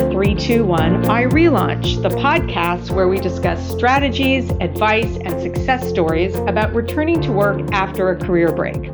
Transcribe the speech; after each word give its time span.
321 0.00 1.04
iRelaunch, 1.04 2.02
the 2.02 2.08
podcast 2.08 2.90
where 2.90 3.06
we 3.06 3.20
discuss 3.20 3.70
strategies, 3.70 4.50
advice, 4.60 5.18
and 5.18 5.40
success 5.40 5.88
stories 5.88 6.34
about 6.34 6.74
returning 6.74 7.20
to 7.20 7.30
work 7.30 7.60
after 7.70 8.10
a 8.10 8.16
career 8.16 8.50
break. 8.50 8.90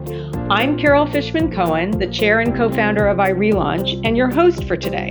I'm 0.50 0.76
Carol 0.76 1.06
Fishman 1.06 1.50
Cohen, 1.50 1.92
the 1.92 2.06
chair 2.06 2.40
and 2.40 2.54
co 2.54 2.68
founder 2.68 3.06
of 3.06 3.16
iRelaunch, 3.16 4.06
and 4.06 4.14
your 4.14 4.30
host 4.30 4.64
for 4.64 4.76
today. 4.76 5.08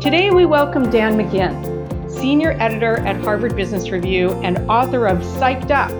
Today 0.00 0.32
we 0.32 0.46
welcome 0.46 0.90
Dan 0.90 1.16
McGinn, 1.16 2.10
senior 2.10 2.56
editor 2.58 2.96
at 3.06 3.14
Harvard 3.22 3.54
Business 3.54 3.90
Review 3.90 4.30
and 4.42 4.58
author 4.68 5.06
of 5.06 5.18
Psyched 5.18 5.70
Up 5.70 5.92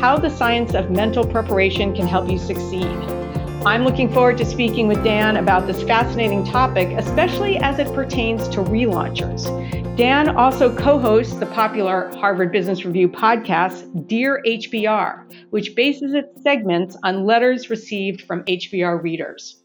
How 0.00 0.16
the 0.16 0.30
Science 0.30 0.74
of 0.74 0.88
Mental 0.88 1.26
Preparation 1.26 1.96
Can 1.96 2.06
Help 2.06 2.30
You 2.30 2.38
Succeed. 2.38 3.21
I'm 3.64 3.84
looking 3.84 4.12
forward 4.12 4.38
to 4.38 4.44
speaking 4.44 4.88
with 4.88 5.04
Dan 5.04 5.36
about 5.36 5.68
this 5.68 5.84
fascinating 5.84 6.44
topic, 6.44 6.88
especially 6.98 7.58
as 7.58 7.78
it 7.78 7.86
pertains 7.94 8.48
to 8.48 8.58
relaunchers. 8.58 9.46
Dan 9.96 10.30
also 10.30 10.76
co 10.76 10.98
hosts 10.98 11.36
the 11.36 11.46
popular 11.46 12.10
Harvard 12.16 12.50
Business 12.50 12.84
Review 12.84 13.08
podcast, 13.08 14.08
Dear 14.08 14.42
HBR, 14.44 15.32
which 15.50 15.76
bases 15.76 16.12
its 16.12 16.42
segments 16.42 16.96
on 17.04 17.24
letters 17.24 17.70
received 17.70 18.22
from 18.22 18.42
HBR 18.46 19.00
readers. 19.00 19.62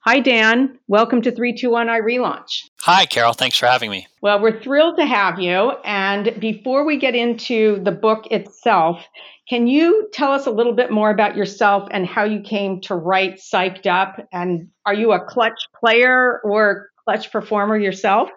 Hi, 0.00 0.18
Dan. 0.18 0.78
Welcome 0.88 1.22
to 1.22 1.30
321 1.30 1.86
iRelaunch. 1.86 2.62
Hi, 2.80 3.06
Carol. 3.06 3.32
Thanks 3.32 3.58
for 3.58 3.66
having 3.66 3.90
me. 3.90 4.08
Well, 4.22 4.40
we're 4.40 4.60
thrilled 4.60 4.98
to 4.98 5.06
have 5.06 5.38
you. 5.38 5.72
And 5.84 6.34
before 6.40 6.84
we 6.84 6.96
get 6.96 7.14
into 7.14 7.80
the 7.84 7.92
book 7.92 8.26
itself, 8.32 9.04
can 9.48 9.66
you 9.66 10.08
tell 10.12 10.32
us 10.32 10.46
a 10.46 10.50
little 10.50 10.72
bit 10.72 10.90
more 10.90 11.10
about 11.10 11.36
yourself 11.36 11.88
and 11.92 12.06
how 12.06 12.24
you 12.24 12.40
came 12.40 12.80
to 12.82 12.94
write 12.94 13.36
Psyched 13.36 13.86
Up? 13.86 14.26
And 14.32 14.68
are 14.84 14.94
you 14.94 15.12
a 15.12 15.24
clutch 15.24 15.58
player 15.78 16.40
or 16.42 16.90
clutch 17.04 17.30
performer 17.30 17.78
yourself? 17.78 18.28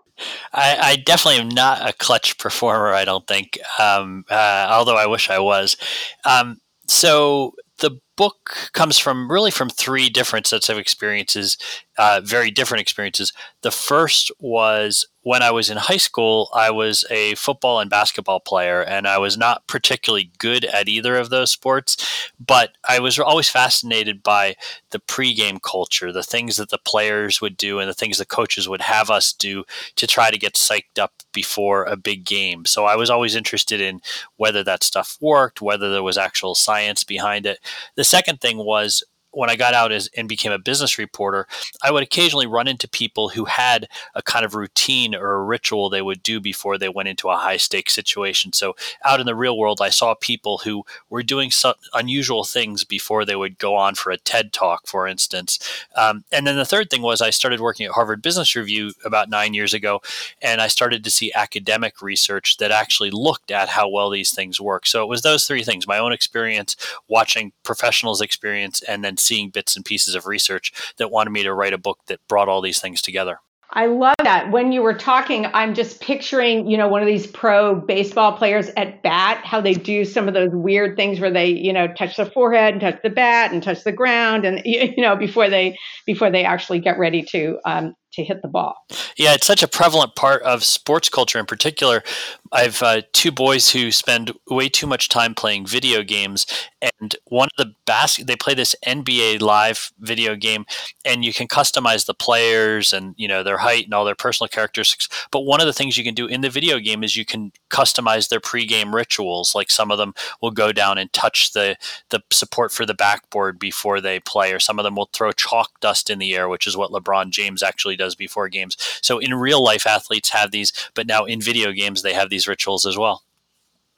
I, 0.53 0.77
I 0.79 0.95
definitely 0.97 1.41
am 1.41 1.49
not 1.49 1.87
a 1.87 1.93
clutch 1.93 2.37
performer, 2.37 2.93
I 2.93 3.05
don't 3.05 3.25
think, 3.25 3.57
um, 3.79 4.25
uh, 4.29 4.67
although 4.69 4.97
I 4.97 5.07
wish 5.07 5.29
I 5.29 5.39
was. 5.39 5.77
Um, 6.25 6.57
so 6.87 7.53
the 7.79 7.99
book 8.19 8.69
comes 8.73 8.97
from 8.97 9.31
really 9.31 9.49
from 9.49 9.69
three 9.69 10.09
different 10.09 10.45
sets 10.45 10.67
of 10.67 10.77
experiences, 10.77 11.57
uh, 11.97 12.19
very 12.21 12.51
different 12.51 12.81
experiences. 12.81 13.31
The 13.61 13.71
first 13.71 14.29
was 14.41 15.07
when 15.23 15.41
I 15.41 15.51
was 15.51 15.69
in 15.69 15.77
high 15.77 15.97
school, 15.97 16.49
I 16.53 16.71
was 16.71 17.03
a 17.09 17.35
football 17.35 17.79
and 17.79 17.89
basketball 17.89 18.39
player, 18.39 18.81
and 18.81 19.05
I 19.05 19.17
was 19.17 19.37
not 19.37 19.67
particularly 19.67 20.31
good 20.37 20.63
at 20.65 20.87
either 20.87 21.17
of 21.17 21.29
those 21.29 21.51
sports. 21.51 21.97
But 22.39 22.71
I 22.87 22.99
was 22.99 23.19
always 23.19 23.49
fascinated 23.49 24.23
by 24.23 24.55
the 24.91 24.99
pregame 24.99 25.61
culture, 25.61 26.11
the 26.11 26.23
things 26.23 26.55
that 26.55 26.69
the 26.69 26.77
players 26.77 27.41
would 27.41 27.57
do, 27.57 27.79
and 27.79 27.89
the 27.89 27.93
things 27.93 28.17
the 28.17 28.25
coaches 28.25 28.69
would 28.69 28.81
have 28.81 29.09
us 29.09 29.33
do 29.33 29.65
to 29.97 30.07
try 30.07 30.31
to 30.31 30.37
get 30.37 30.53
psyched 30.53 30.97
up 30.97 31.11
before 31.33 31.83
a 31.83 31.97
big 31.97 32.23
game. 32.23 32.65
So 32.65 32.85
I 32.85 32.95
was 32.95 33.09
always 33.09 33.35
interested 33.35 33.81
in 33.81 34.01
whether 34.37 34.63
that 34.63 34.83
stuff 34.83 35.17
worked, 35.19 35.61
whether 35.61 35.91
there 35.91 36.01
was 36.01 36.17
actual 36.17 36.55
science 36.55 37.03
behind 37.03 37.45
it. 37.45 37.59
The 37.95 38.03
second 38.09 38.41
thing 38.41 38.57
was 38.59 39.03
when 39.31 39.49
I 39.49 39.55
got 39.55 39.73
out 39.73 39.91
as, 39.91 40.09
and 40.17 40.27
became 40.27 40.51
a 40.51 40.59
business 40.59 40.97
reporter, 40.97 41.47
I 41.83 41.91
would 41.91 42.03
occasionally 42.03 42.47
run 42.47 42.67
into 42.67 42.87
people 42.87 43.29
who 43.29 43.45
had 43.45 43.87
a 44.15 44.21
kind 44.21 44.43
of 44.43 44.55
routine 44.55 45.13
or 45.15 45.33
a 45.33 45.43
ritual 45.43 45.89
they 45.89 46.01
would 46.01 46.23
do 46.23 46.39
before 46.39 46.77
they 46.77 46.89
went 46.89 47.09
into 47.09 47.29
a 47.29 47.37
high 47.37 47.57
stakes 47.57 47.93
situation. 47.93 48.53
So 48.53 48.75
out 49.05 49.19
in 49.19 49.25
the 49.25 49.35
real 49.35 49.57
world, 49.57 49.79
I 49.81 49.89
saw 49.89 50.15
people 50.15 50.59
who 50.59 50.83
were 51.09 51.23
doing 51.23 51.51
some 51.51 51.75
unusual 51.93 52.43
things 52.43 52.83
before 52.83 53.25
they 53.25 53.35
would 53.35 53.59
go 53.59 53.75
on 53.75 53.95
for 53.95 54.11
a 54.11 54.17
TED 54.17 54.51
talk, 54.51 54.87
for 54.87 55.07
instance. 55.07 55.59
Um, 55.95 56.23
and 56.31 56.47
then 56.47 56.55
the 56.55 56.65
third 56.65 56.89
thing 56.89 57.01
was 57.01 57.21
I 57.21 57.29
started 57.29 57.59
working 57.59 57.85
at 57.85 57.93
Harvard 57.93 58.21
Business 58.21 58.55
Review 58.55 58.93
about 59.05 59.29
nine 59.29 59.53
years 59.53 59.73
ago, 59.73 60.01
and 60.41 60.61
I 60.61 60.67
started 60.67 61.03
to 61.03 61.11
see 61.11 61.31
academic 61.33 62.01
research 62.01 62.57
that 62.57 62.71
actually 62.71 63.11
looked 63.11 63.51
at 63.51 63.69
how 63.69 63.87
well 63.87 64.09
these 64.09 64.31
things 64.33 64.59
work. 64.59 64.87
So 64.87 65.03
it 65.03 65.09
was 65.09 65.21
those 65.21 65.47
three 65.47 65.63
things: 65.63 65.87
my 65.87 65.99
own 65.99 66.11
experience, 66.11 66.75
watching 67.07 67.51
professionals' 67.63 68.21
experience, 68.21 68.81
and 68.81 69.03
then 69.03 69.17
seeing 69.19 69.49
bits 69.49 69.75
and 69.75 69.85
pieces 69.85 70.15
of 70.15 70.25
research 70.25 70.71
that 70.97 71.11
wanted 71.11 71.31
me 71.31 71.43
to 71.43 71.53
write 71.53 71.73
a 71.73 71.77
book 71.77 71.99
that 72.07 72.19
brought 72.27 72.49
all 72.49 72.61
these 72.61 72.79
things 72.79 73.01
together. 73.01 73.39
I 73.71 73.85
love 73.85 74.15
that. 74.23 74.49
When 74.49 74.71
you 74.71 74.81
were 74.81 74.95
talking, 74.95 75.45
I'm 75.53 75.75
just 75.75 76.01
picturing, 76.01 76.67
you 76.67 76.75
know, 76.75 76.87
one 76.87 77.01
of 77.01 77.07
these 77.07 77.27
pro 77.27 77.75
baseball 77.75 78.35
players 78.35 78.69
at 78.75 79.03
bat, 79.03 79.45
how 79.45 79.61
they 79.61 79.73
do 79.73 80.05
some 80.05 80.27
of 80.27 80.33
those 80.33 80.49
weird 80.51 80.95
things 80.95 81.19
where 81.19 81.29
they, 81.29 81.49
you 81.49 81.71
know, 81.71 81.87
touch 81.87 82.17
the 82.17 82.25
forehead 82.25 82.73
and 82.73 82.81
touch 82.81 82.99
the 83.03 83.11
bat 83.11 83.51
and 83.51 83.61
touch 83.61 83.83
the 83.83 83.91
ground, 83.91 84.43
and 84.43 84.61
you 84.65 84.95
know, 84.97 85.15
before 85.15 85.49
they 85.49 85.77
before 86.07 86.31
they 86.31 86.43
actually 86.43 86.79
get 86.79 86.97
ready 86.97 87.21
to 87.31 87.59
um, 87.63 87.93
to 88.13 88.23
hit 88.23 88.41
the 88.41 88.47
ball. 88.47 88.85
Yeah, 89.17 89.33
it's 89.33 89.45
such 89.45 89.63
a 89.63 89.67
prevalent 89.67 90.15
part 90.15 90.41
of 90.43 90.63
sports 90.63 91.09
culture 91.09 91.39
in 91.39 91.45
particular. 91.45 92.03
I've 92.51 92.81
uh, 92.81 93.01
two 93.13 93.31
boys 93.31 93.71
who 93.71 93.91
spend 93.91 94.31
way 94.49 94.69
too 94.69 94.87
much 94.87 95.09
time 95.09 95.35
playing 95.35 95.67
video 95.67 96.01
games, 96.01 96.47
and 96.81 97.15
one 97.25 97.49
of 97.57 97.65
the 97.65 97.75
bas- 97.85 98.17
they 98.17 98.35
play 98.35 98.55
this 98.55 98.75
NBA 98.87 99.41
Live 99.41 99.91
video 99.99 100.35
game, 100.35 100.65
and 101.05 101.23
you 101.23 101.31
can 101.31 101.47
customize 101.47 102.07
the 102.07 102.13
players 102.15 102.91
and 102.91 103.13
you 103.17 103.27
know 103.27 103.43
their 103.43 103.59
height 103.59 103.85
and 103.85 103.93
all 103.93 104.05
their 104.05 104.15
personal 104.15 104.47
characteristics. 104.47 105.07
But 105.31 105.41
one 105.41 105.61
of 105.61 105.67
the 105.67 105.73
things 105.73 105.97
you 105.97 106.03
can 106.03 106.15
do 106.15 106.25
in 106.25 106.41
the 106.41 106.49
video 106.49 106.79
game 106.79 107.03
is 107.03 107.15
you 107.15 107.25
can 107.25 107.51
customize 107.69 108.29
their 108.29 108.39
pregame 108.39 108.93
rituals. 108.93 109.53
Like 109.53 109.69
some 109.69 109.91
of 109.91 109.99
them 109.99 110.15
will 110.41 110.51
go 110.51 110.71
down 110.71 110.97
and 110.97 111.13
touch 111.13 111.53
the 111.53 111.77
the 112.09 112.23
support 112.31 112.71
for 112.71 112.85
the 112.85 112.95
backboard 112.95 113.59
before 113.59 114.01
they 114.01 114.19
play, 114.19 114.53
or 114.53 114.59
some 114.59 114.79
of 114.79 114.83
them 114.83 114.95
will 114.95 115.09
throw 115.13 115.31
chalk 115.31 115.79
dust 115.81 116.09
in 116.09 116.17
the 116.17 116.35
air, 116.35 116.49
which 116.49 116.65
is 116.65 116.75
what 116.75 116.91
LeBron 116.91 117.29
James 117.29 117.61
actually 117.61 117.95
does 117.99 118.15
before 118.15 118.49
games. 118.49 118.75
So 119.03 119.19
in 119.19 119.35
real 119.35 119.63
life, 119.63 119.85
athletes 119.85 120.31
have 120.31 120.49
these, 120.49 120.73
but 120.95 121.05
now 121.05 121.25
in 121.25 121.39
video 121.41 121.71
games, 121.71 122.01
they 122.01 122.13
have 122.13 122.31
these 122.31 122.47
rituals 122.47 122.87
as 122.87 122.97
well. 122.97 123.21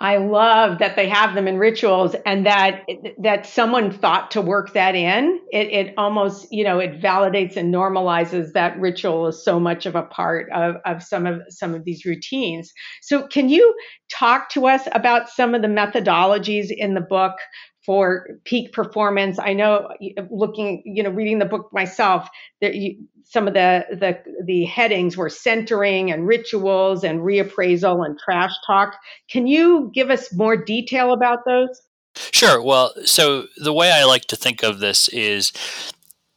I 0.02 0.18
love 0.18 0.80
that 0.80 0.96
they 0.96 1.08
have 1.10 1.36
them 1.36 1.48
in 1.48 1.60
rituals 1.60 2.16
and 2.26 2.48
that 2.48 2.88
that 3.20 3.46
someone 3.46 3.92
thought 3.92 4.32
to 4.32 4.42
work 4.42 4.74
that 4.74 4.96
in. 4.96 5.40
It, 5.52 5.68
it 5.68 5.94
almost, 5.96 6.52
you 6.52 6.64
know, 6.64 6.80
it 6.80 7.00
validates 7.00 7.56
and 7.56 7.72
normalizes 7.72 8.54
that 8.54 8.80
ritual 8.80 9.28
is 9.28 9.46
so 9.46 9.60
much 9.60 9.86
of 9.86 9.96
a 9.96 10.02
part 10.02 10.50
of, 10.52 10.78
of 10.86 11.04
some 11.04 11.28
of 11.28 11.44
some 11.50 11.76
of 11.76 11.84
these 11.84 12.04
routines. 12.04 12.74
So 13.04 13.28
can 13.28 13.48
you 13.48 13.76
talk 14.10 14.50
to 14.50 14.66
us 14.66 14.88
about 14.92 15.30
some 15.30 15.54
of 15.54 15.62
the 15.62 15.68
methodologies 15.68 16.72
in 16.76 16.96
the 16.96 17.02
book 17.02 17.34
for 17.86 18.28
peak 18.44 18.74
performance. 18.74 19.40
I 19.40 19.54
know 19.54 19.90
looking, 20.30 20.84
you 20.86 21.04
know, 21.04 21.10
reading 21.10 21.40
the 21.40 21.46
book 21.46 21.70
myself, 21.74 22.30
that 22.62 22.76
you, 22.76 22.98
some 23.24 23.48
of 23.48 23.54
the, 23.54 23.86
the 23.92 24.22
the 24.46 24.66
headings 24.66 25.18
were 25.18 25.30
centering 25.30 26.12
and 26.12 26.28
rituals 26.28 27.04
and 27.04 27.22
reappraisal 27.22 28.06
and 28.06 28.20
trash 28.20 28.52
talk. 28.68 28.96
Can 29.30 29.48
you 29.48 29.92
give 29.94 30.10
us 30.10 30.34
more 30.34 30.58
detail 30.58 31.14
about 31.14 31.40
those? 31.46 31.82
Sure. 32.16 32.62
Well, 32.62 32.94
so 33.06 33.46
the 33.58 33.74
way 33.74 33.92
I 33.92 34.04
like 34.04 34.26
to 34.26 34.36
think 34.36 34.64
of 34.64 34.80
this 34.80 35.08
is 35.10 35.54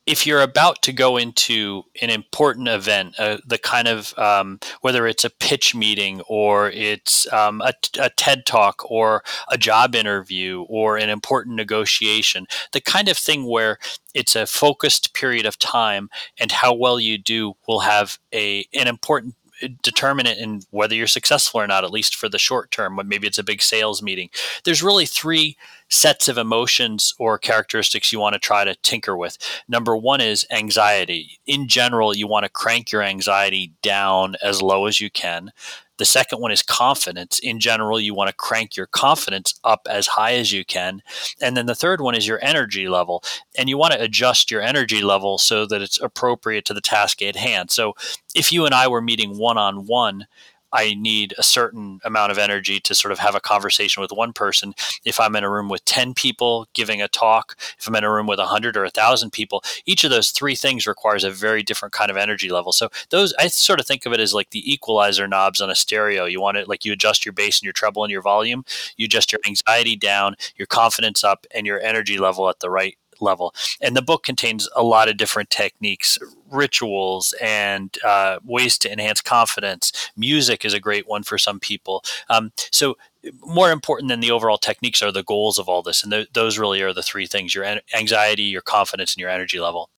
if 0.06 0.26
you're 0.26 0.42
about 0.42 0.82
to 0.82 0.92
go 0.92 1.16
into 1.16 1.84
an 2.02 2.10
important 2.10 2.68
event, 2.68 3.14
uh, 3.18 3.38
the 3.46 3.58
kind 3.58 3.88
of 3.88 4.16
um, 4.18 4.60
whether 4.82 5.06
it's 5.06 5.24
a 5.24 5.30
pitch 5.30 5.74
meeting 5.74 6.20
or 6.28 6.70
it's 6.70 7.30
um, 7.32 7.62
a, 7.62 7.72
a, 7.98 8.10
TED 8.10 8.44
talk 8.44 8.90
or 8.90 9.22
a 9.48 9.56
job 9.56 9.94
interview 9.94 10.62
or 10.68 10.98
an 10.98 11.08
important 11.08 11.56
negotiation, 11.56 12.46
the 12.72 12.80
kind 12.80 13.08
of 13.08 13.16
thing 13.16 13.48
where 13.48 13.78
it's 14.12 14.36
a 14.36 14.46
focused 14.46 15.14
period 15.14 15.46
of 15.46 15.58
time 15.58 16.10
and 16.38 16.52
how 16.52 16.74
well 16.74 17.00
you 17.00 17.16
do 17.16 17.54
will 17.66 17.80
have 17.80 18.18
a 18.32 18.66
an 18.74 18.86
important 18.86 19.34
determinant 19.82 20.38
in 20.38 20.62
whether 20.70 20.94
you're 20.94 21.06
successful 21.06 21.60
or 21.60 21.66
not, 21.66 21.84
at 21.84 21.90
least 21.90 22.16
for 22.16 22.28
the 22.28 22.38
short 22.38 22.70
term, 22.70 22.96
when 22.96 23.08
maybe 23.08 23.26
it's 23.26 23.38
a 23.38 23.44
big 23.44 23.62
sales 23.62 24.02
meeting. 24.02 24.30
There's 24.64 24.82
really 24.82 25.06
three 25.06 25.56
sets 25.88 26.28
of 26.28 26.38
emotions 26.38 27.12
or 27.18 27.38
characteristics 27.38 28.12
you 28.12 28.18
want 28.18 28.34
to 28.34 28.38
try 28.38 28.64
to 28.64 28.74
tinker 28.76 29.16
with. 29.16 29.38
Number 29.68 29.96
one 29.96 30.20
is 30.20 30.46
anxiety. 30.50 31.38
In 31.46 31.68
general, 31.68 32.16
you 32.16 32.26
want 32.26 32.44
to 32.44 32.50
crank 32.50 32.90
your 32.90 33.02
anxiety 33.02 33.72
down 33.82 34.34
as 34.42 34.62
low 34.62 34.86
as 34.86 35.00
you 35.00 35.10
can. 35.10 35.52
The 35.98 36.04
second 36.04 36.40
one 36.40 36.50
is 36.50 36.62
confidence. 36.62 37.38
In 37.38 37.60
general, 37.60 38.00
you 38.00 38.14
want 38.14 38.28
to 38.28 38.34
crank 38.36 38.76
your 38.76 38.86
confidence 38.86 39.54
up 39.64 39.86
as 39.88 40.06
high 40.06 40.34
as 40.34 40.52
you 40.52 40.64
can. 40.64 41.02
And 41.40 41.56
then 41.56 41.66
the 41.66 41.74
third 41.74 42.00
one 42.00 42.14
is 42.14 42.26
your 42.26 42.40
energy 42.42 42.88
level. 42.88 43.22
And 43.56 43.68
you 43.68 43.78
want 43.78 43.92
to 43.92 44.02
adjust 44.02 44.50
your 44.50 44.62
energy 44.62 45.02
level 45.02 45.38
so 45.38 45.66
that 45.66 45.82
it's 45.82 46.00
appropriate 46.00 46.64
to 46.66 46.74
the 46.74 46.80
task 46.80 47.22
at 47.22 47.36
hand. 47.36 47.70
So 47.70 47.94
if 48.34 48.52
you 48.52 48.66
and 48.66 48.74
I 48.74 48.88
were 48.88 49.00
meeting 49.00 49.38
one 49.38 49.58
on 49.58 49.86
one, 49.86 50.26
I 50.74 50.94
need 50.94 51.34
a 51.38 51.42
certain 51.42 52.00
amount 52.04 52.32
of 52.32 52.38
energy 52.38 52.80
to 52.80 52.94
sort 52.94 53.12
of 53.12 53.20
have 53.20 53.34
a 53.34 53.40
conversation 53.40 54.00
with 54.00 54.12
one 54.12 54.32
person. 54.32 54.74
If 55.04 55.20
I'm 55.20 55.36
in 55.36 55.44
a 55.44 55.50
room 55.50 55.68
with 55.68 55.84
10 55.84 56.14
people 56.14 56.66
giving 56.74 57.00
a 57.00 57.08
talk, 57.08 57.56
if 57.78 57.86
I'm 57.86 57.94
in 57.94 58.04
a 58.04 58.12
room 58.12 58.26
with 58.26 58.38
100 58.38 58.76
or 58.76 58.82
1,000 58.82 59.30
people, 59.30 59.62
each 59.86 60.04
of 60.04 60.10
those 60.10 60.30
three 60.30 60.56
things 60.56 60.86
requires 60.86 61.24
a 61.24 61.30
very 61.30 61.62
different 61.62 61.92
kind 61.92 62.10
of 62.10 62.16
energy 62.16 62.50
level. 62.50 62.72
So 62.72 62.90
those, 63.10 63.32
I 63.38 63.46
sort 63.46 63.80
of 63.80 63.86
think 63.86 64.04
of 64.04 64.12
it 64.12 64.20
as 64.20 64.34
like 64.34 64.50
the 64.50 64.70
equalizer 64.70 65.28
knobs 65.28 65.60
on 65.60 65.70
a 65.70 65.74
stereo. 65.74 66.24
You 66.24 66.40
want 66.40 66.56
it 66.56 66.68
like 66.68 66.84
you 66.84 66.92
adjust 66.92 67.24
your 67.24 67.32
bass 67.32 67.60
and 67.60 67.64
your 67.64 67.72
treble 67.72 68.04
and 68.04 68.10
your 68.10 68.22
volume, 68.22 68.64
you 68.96 69.06
adjust 69.06 69.32
your 69.32 69.40
anxiety 69.46 69.96
down, 69.96 70.34
your 70.56 70.66
confidence 70.66 71.22
up, 71.22 71.46
and 71.54 71.66
your 71.66 71.80
energy 71.80 72.18
level 72.18 72.48
at 72.48 72.60
the 72.60 72.70
right 72.70 72.98
level. 73.20 73.54
And 73.80 73.96
the 73.96 74.02
book 74.02 74.22
contains 74.22 74.68
a 74.76 74.82
lot 74.82 75.08
of 75.08 75.16
different 75.16 75.50
techniques, 75.50 76.18
rituals, 76.50 77.34
and 77.40 77.96
uh, 78.04 78.38
ways 78.44 78.78
to 78.78 78.92
enhance 78.92 79.20
confidence. 79.20 79.92
Music 80.16 80.64
is 80.64 80.74
a 80.74 80.80
great 80.80 81.08
one 81.08 81.22
for 81.22 81.38
some 81.38 81.60
people. 81.60 82.02
Um, 82.28 82.52
so 82.70 82.96
more 83.40 83.70
important 83.70 84.08
than 84.08 84.20
the 84.20 84.30
overall 84.30 84.58
techniques 84.58 85.02
are 85.02 85.12
the 85.12 85.22
goals 85.22 85.58
of 85.58 85.68
all 85.68 85.82
this 85.82 86.02
and 86.02 86.12
th- 86.12 86.28
those 86.34 86.58
really 86.58 86.82
are 86.82 86.92
the 86.92 87.02
three 87.02 87.26
things 87.26 87.54
your 87.54 87.64
anxiety 87.94 88.42
your 88.42 88.60
confidence 88.60 89.14
and 89.14 89.20
your 89.20 89.30
energy 89.30 89.58
level 89.58 89.88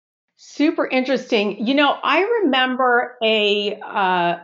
super 0.56 0.86
interesting. 0.86 1.66
You 1.66 1.74
know 1.74 1.96
i 2.02 2.22
remember 2.42 3.16
a 3.22 3.78
uh, 3.80 4.38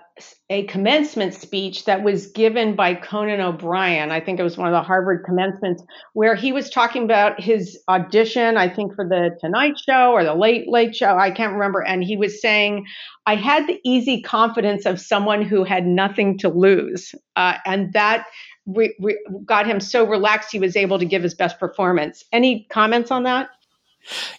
a 0.51 0.65
commencement 0.65 1.33
speech 1.33 1.87
that 1.87 2.03
was 2.03 2.27
given 2.29 2.77
by 2.77 2.95
conan 2.95 3.41
o'brien. 3.41 4.11
I 4.13 4.21
think 4.21 4.39
it 4.39 4.43
was 4.43 4.59
one 4.59 4.69
of 4.69 4.73
the 4.73 4.83
harvard 4.83 5.25
commencements 5.25 5.83
where 6.13 6.35
he 6.35 6.53
was 6.53 6.69
talking 6.69 7.05
about 7.05 7.41
his 7.41 7.79
audition 7.89 8.59
i 8.59 8.69
think 8.69 8.95
for 8.95 9.09
the 9.09 9.37
tonight 9.41 9.79
show 9.79 10.13
or 10.13 10.23
the 10.23 10.35
late 10.35 10.69
late 10.69 10.95
show. 10.95 11.17
I 11.17 11.31
can't 11.31 11.55
remember. 11.55 11.81
And 11.81 12.05
he 12.05 12.17
was 12.17 12.41
saying 12.41 12.87
i 13.27 13.35
had 13.35 13.67
the 13.67 13.81
easy 13.85 14.21
confidence 14.21 14.85
of 14.85 15.01
someone 15.01 15.43
who 15.43 15.65
had 15.65 15.87
nothing 15.87 16.39
to 16.39 16.49
lose. 16.49 17.15
Uh, 17.37 17.55
and 17.65 17.93
that 17.95 18.27
got 19.45 19.67
him 19.67 19.81
so 19.81 20.07
relaxed 20.07 20.53
he 20.53 20.59
was 20.59 20.77
able 20.77 20.99
to 20.99 21.05
give 21.05 21.23
his 21.23 21.35
best 21.35 21.59
performance. 21.59 22.25
Any 22.33 22.67
comments 22.71 23.11
on 23.11 23.25
that? 23.25 23.49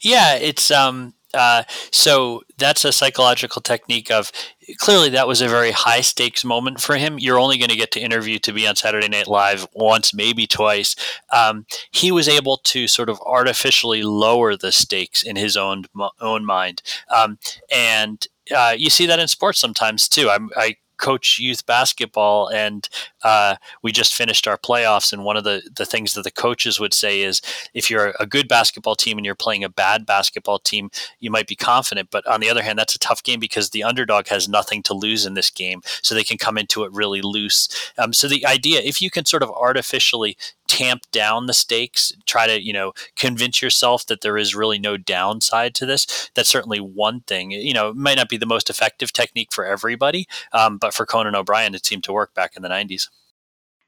Yeah, 0.01 0.35
it's 0.35 0.71
um 0.71 1.13
uh, 1.33 1.63
so 1.91 2.43
that's 2.57 2.85
a 2.85 2.91
psychological 2.91 3.61
technique 3.61 4.11
of 4.11 4.31
clearly 4.77 5.09
that 5.09 5.27
was 5.27 5.41
a 5.41 5.47
very 5.47 5.71
high 5.71 6.01
stakes 6.01 6.45
moment 6.45 6.79
for 6.79 6.95
him. 6.95 7.19
You're 7.19 7.39
only 7.39 7.57
going 7.57 7.69
to 7.69 7.75
get 7.75 7.91
to 7.91 7.99
interview 7.99 8.39
to 8.39 8.53
be 8.53 8.67
on 8.67 8.75
Saturday 8.75 9.09
Night 9.09 9.27
Live 9.27 9.67
once, 9.73 10.13
maybe 10.13 10.47
twice. 10.47 10.95
Um, 11.31 11.65
he 11.91 12.11
was 12.11 12.27
able 12.27 12.57
to 12.57 12.87
sort 12.87 13.09
of 13.09 13.19
artificially 13.25 14.03
lower 14.03 14.55
the 14.55 14.71
stakes 14.71 15.23
in 15.23 15.35
his 15.35 15.57
own 15.57 15.85
own 16.21 16.45
mind, 16.45 16.81
um, 17.09 17.37
and 17.71 18.27
uh, 18.55 18.75
you 18.77 18.89
see 18.89 19.05
that 19.05 19.19
in 19.19 19.27
sports 19.27 19.59
sometimes 19.59 20.07
too. 20.07 20.29
I'm, 20.29 20.49
I 20.55 20.75
coach 20.97 21.39
youth 21.39 21.65
basketball, 21.65 22.47
and 22.47 22.87
uh, 23.23 23.55
we 23.81 23.91
just 23.91 24.13
finished 24.13 24.47
our 24.47 24.57
playoffs. 24.57 25.13
And 25.13 25.23
one 25.23 25.37
of 25.37 25.43
the 25.43 25.69
the 25.75 25.85
things 25.85 26.13
that 26.13 26.23
the 26.23 26.31
coaches 26.31 26.79
would 26.79 26.93
say 26.93 27.21
is, 27.21 27.41
if 27.73 27.89
you're 27.89 28.13
a 28.19 28.25
good 28.25 28.47
basketball 28.47 28.95
team 28.95 29.17
and 29.17 29.25
you're 29.25 29.35
playing 29.35 29.63
a 29.63 29.69
bad 29.69 30.05
basketball 30.05 30.59
team, 30.59 30.89
you 31.19 31.31
might 31.31 31.47
be 31.47 31.55
confident. 31.55 32.09
But 32.11 32.25
on 32.27 32.39
the 32.39 32.49
other 32.49 32.63
hand, 32.63 32.77
that's 32.77 32.95
a 32.95 32.99
tough 32.99 33.23
game 33.23 33.39
because 33.39 33.69
the 33.69 33.83
underdog 33.83 34.27
has 34.27 34.47
nothing 34.47 34.83
to 34.83 34.93
lose 34.93 35.25
in 35.25 35.33
this 35.33 35.49
game, 35.49 35.81
so 36.01 36.15
they 36.15 36.23
can 36.23 36.37
come 36.37 36.57
into 36.57 36.83
it 36.83 36.91
really 36.91 37.21
loose. 37.21 37.91
Um, 37.97 38.13
so 38.13 38.27
the 38.27 38.45
idea, 38.45 38.81
if 38.81 39.01
you 39.01 39.09
can 39.09 39.25
sort 39.25 39.43
of 39.43 39.49
artificially 39.51 40.37
tamp 40.73 41.03
down 41.11 41.45
the 41.45 41.53
stakes, 41.53 42.11
try 42.25 42.47
to, 42.47 42.59
you 42.59 42.73
know, 42.73 42.93
convince 43.15 43.61
yourself 43.61 44.07
that 44.07 44.21
there 44.21 44.39
is 44.39 44.55
really 44.55 44.79
no 44.79 44.97
downside 44.97 45.75
to 45.75 45.85
this. 45.85 46.31
That's 46.33 46.49
certainly 46.49 46.79
one 46.79 47.19
thing. 47.21 47.51
You 47.51 47.75
know, 47.75 47.89
it 47.89 47.95
might 47.95 48.17
not 48.17 48.27
be 48.27 48.37
the 48.37 48.47
most 48.47 48.71
effective 48.71 49.13
technique 49.13 49.53
for 49.53 49.65
everybody, 49.65 50.27
um, 50.51 50.79
but 50.79 50.95
for 50.95 51.05
Conan 51.05 51.35
O'Brien, 51.35 51.75
it 51.75 51.85
seemed 51.85 52.03
to 52.05 52.11
work 52.11 52.33
back 52.33 52.55
in 52.55 52.63
the 52.63 52.69
90s. 52.69 53.09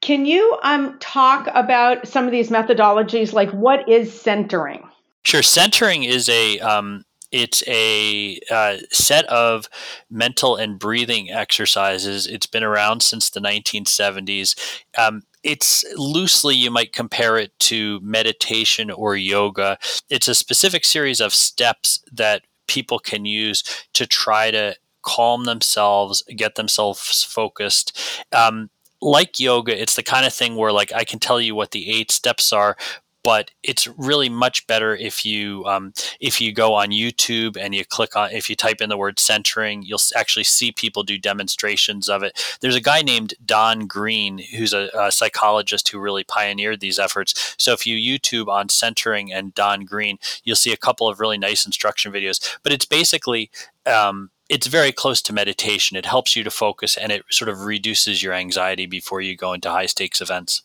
Can 0.02 0.28
you 0.28 0.60
um, 0.62 1.00
talk 1.00 1.50
about 1.56 2.08
some 2.08 2.26
of 2.26 2.32
these 2.32 2.52
methodologies? 2.52 3.34
Like, 3.34 3.50
what 3.50 3.90
is 3.90 4.14
centering? 4.14 4.88
Sure. 5.24 5.42
Centering 5.42 6.04
is 6.04 6.30
a 6.30 6.60
um, 6.60 7.04
it's 7.36 7.62
a 7.68 8.40
uh, 8.50 8.78
set 8.94 9.26
of 9.26 9.68
mental 10.10 10.56
and 10.56 10.80
breathing 10.80 11.30
exercises. 11.30 12.28
It's 12.28 12.48
been 12.48 12.64
around 12.64 13.04
since 13.04 13.30
the 13.30 13.42
1970s. 13.42 14.56
Um, 14.98 15.24
it's 15.44 15.84
loosely 15.98 16.56
you 16.56 16.72
might 16.72 16.94
compare 16.94 17.36
it 17.38 17.52
to 17.60 18.00
meditation 18.00 18.90
or 18.90 19.18
yoga. 19.18 19.78
It's 20.10 20.30
a 20.30 20.34
specific 20.34 20.86
series 20.86 21.20
of 21.20 21.34
steps 21.34 22.02
that 22.10 22.44
people 22.68 23.00
can 23.00 23.26
use 23.26 23.66
to 23.92 24.08
try 24.08 24.50
to 24.52 24.78
calm 25.02 25.44
themselves, 25.44 26.24
get 26.38 26.56
themselves 26.56 27.22
focused. 27.22 28.00
Um, 28.32 28.70
like 29.02 29.42
yoga, 29.42 29.80
it's 29.80 29.98
the 29.98 30.04
kind 30.04 30.26
of 30.26 30.34
thing 30.34 30.56
where 30.56 30.72
like 30.72 30.94
I 30.94 31.04
can 31.04 31.20
tell 31.20 31.42
you 31.42 31.54
what 31.54 31.72
the 31.72 31.92
eight 31.92 32.12
steps 32.12 32.54
are, 32.54 32.78
but 33.26 33.50
it's 33.64 33.88
really 33.98 34.30
much 34.30 34.68
better 34.68 34.96
if 34.96 35.26
you 35.26 35.66
um, 35.66 35.94
if 36.20 36.40
you 36.40 36.54
go 36.54 36.76
on 36.76 36.90
YouTube 36.90 37.58
and 37.58 37.74
you 37.74 37.84
click 37.84 38.16
on 38.16 38.30
if 38.32 38.52
you 38.52 38.56
type 38.56 38.82
in 38.82 38.90
the 38.90 38.98
word 38.98 39.18
centering, 39.18 39.82
you'll 39.82 40.00
actually 40.16 40.44
see 40.44 40.72
people 40.72 41.02
do 41.02 41.18
demonstrations 41.18 42.08
of 42.08 42.22
it. 42.22 42.40
There's 42.62 42.76
a 42.76 42.82
guy 42.82 43.02
named 43.02 43.34
Don 43.44 43.88
Greene 43.88 44.38
who's 44.56 44.74
a, 44.74 44.92
a 44.94 45.12
psychologist 45.12 45.90
who 45.90 45.98
really 45.98 46.24
pioneered 46.24 46.82
these 46.82 47.00
efforts. 47.00 47.56
So 47.58 47.74
if 47.74 47.88
you 47.88 47.98
YouTube 47.98 48.48
on 48.48 48.70
centering 48.70 49.34
and 49.34 49.56
Don 49.56 49.86
Greene, 49.86 50.20
you'll 50.44 50.56
see 50.56 50.72
a 50.72 50.78
couple 50.78 51.10
of 51.10 51.20
really 51.20 51.40
nice 51.40 51.66
instruction 51.66 52.14
videos. 52.14 52.60
But 52.62 52.74
it's 52.74 52.86
basically 52.86 53.50
um, 53.88 54.30
it's 54.50 54.68
very 54.68 54.92
close 54.92 55.24
to 55.24 55.34
meditation. 55.34 55.98
It 55.98 56.06
helps 56.06 56.36
you 56.36 56.44
to 56.44 56.52
focus 56.52 56.96
and 56.96 57.12
it 57.12 57.26
sort 57.32 57.50
of 57.50 57.62
reduces 57.62 58.22
your 58.22 58.34
anxiety 58.34 58.86
before 58.86 59.20
you 59.20 59.36
go 59.36 59.54
into 59.54 59.72
high 59.72 59.88
stakes 59.88 60.22
events. 60.22 60.62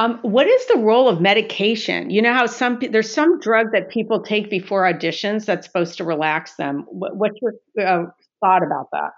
Um, 0.00 0.18
what 0.22 0.46
is 0.46 0.66
the 0.66 0.76
role 0.76 1.08
of 1.08 1.20
medication? 1.20 2.10
You 2.10 2.22
know 2.22 2.32
how 2.32 2.46
some 2.46 2.78
there's 2.90 3.12
some 3.12 3.40
drug 3.40 3.72
that 3.72 3.90
people 3.90 4.22
take 4.22 4.48
before 4.48 4.82
auditions 4.84 5.44
that's 5.44 5.66
supposed 5.66 5.96
to 5.96 6.04
relax 6.04 6.54
them. 6.54 6.84
What, 6.88 7.16
what's 7.16 7.36
your 7.42 7.54
uh, 7.84 8.06
thought 8.40 8.62
about 8.62 8.88
that? 8.92 9.10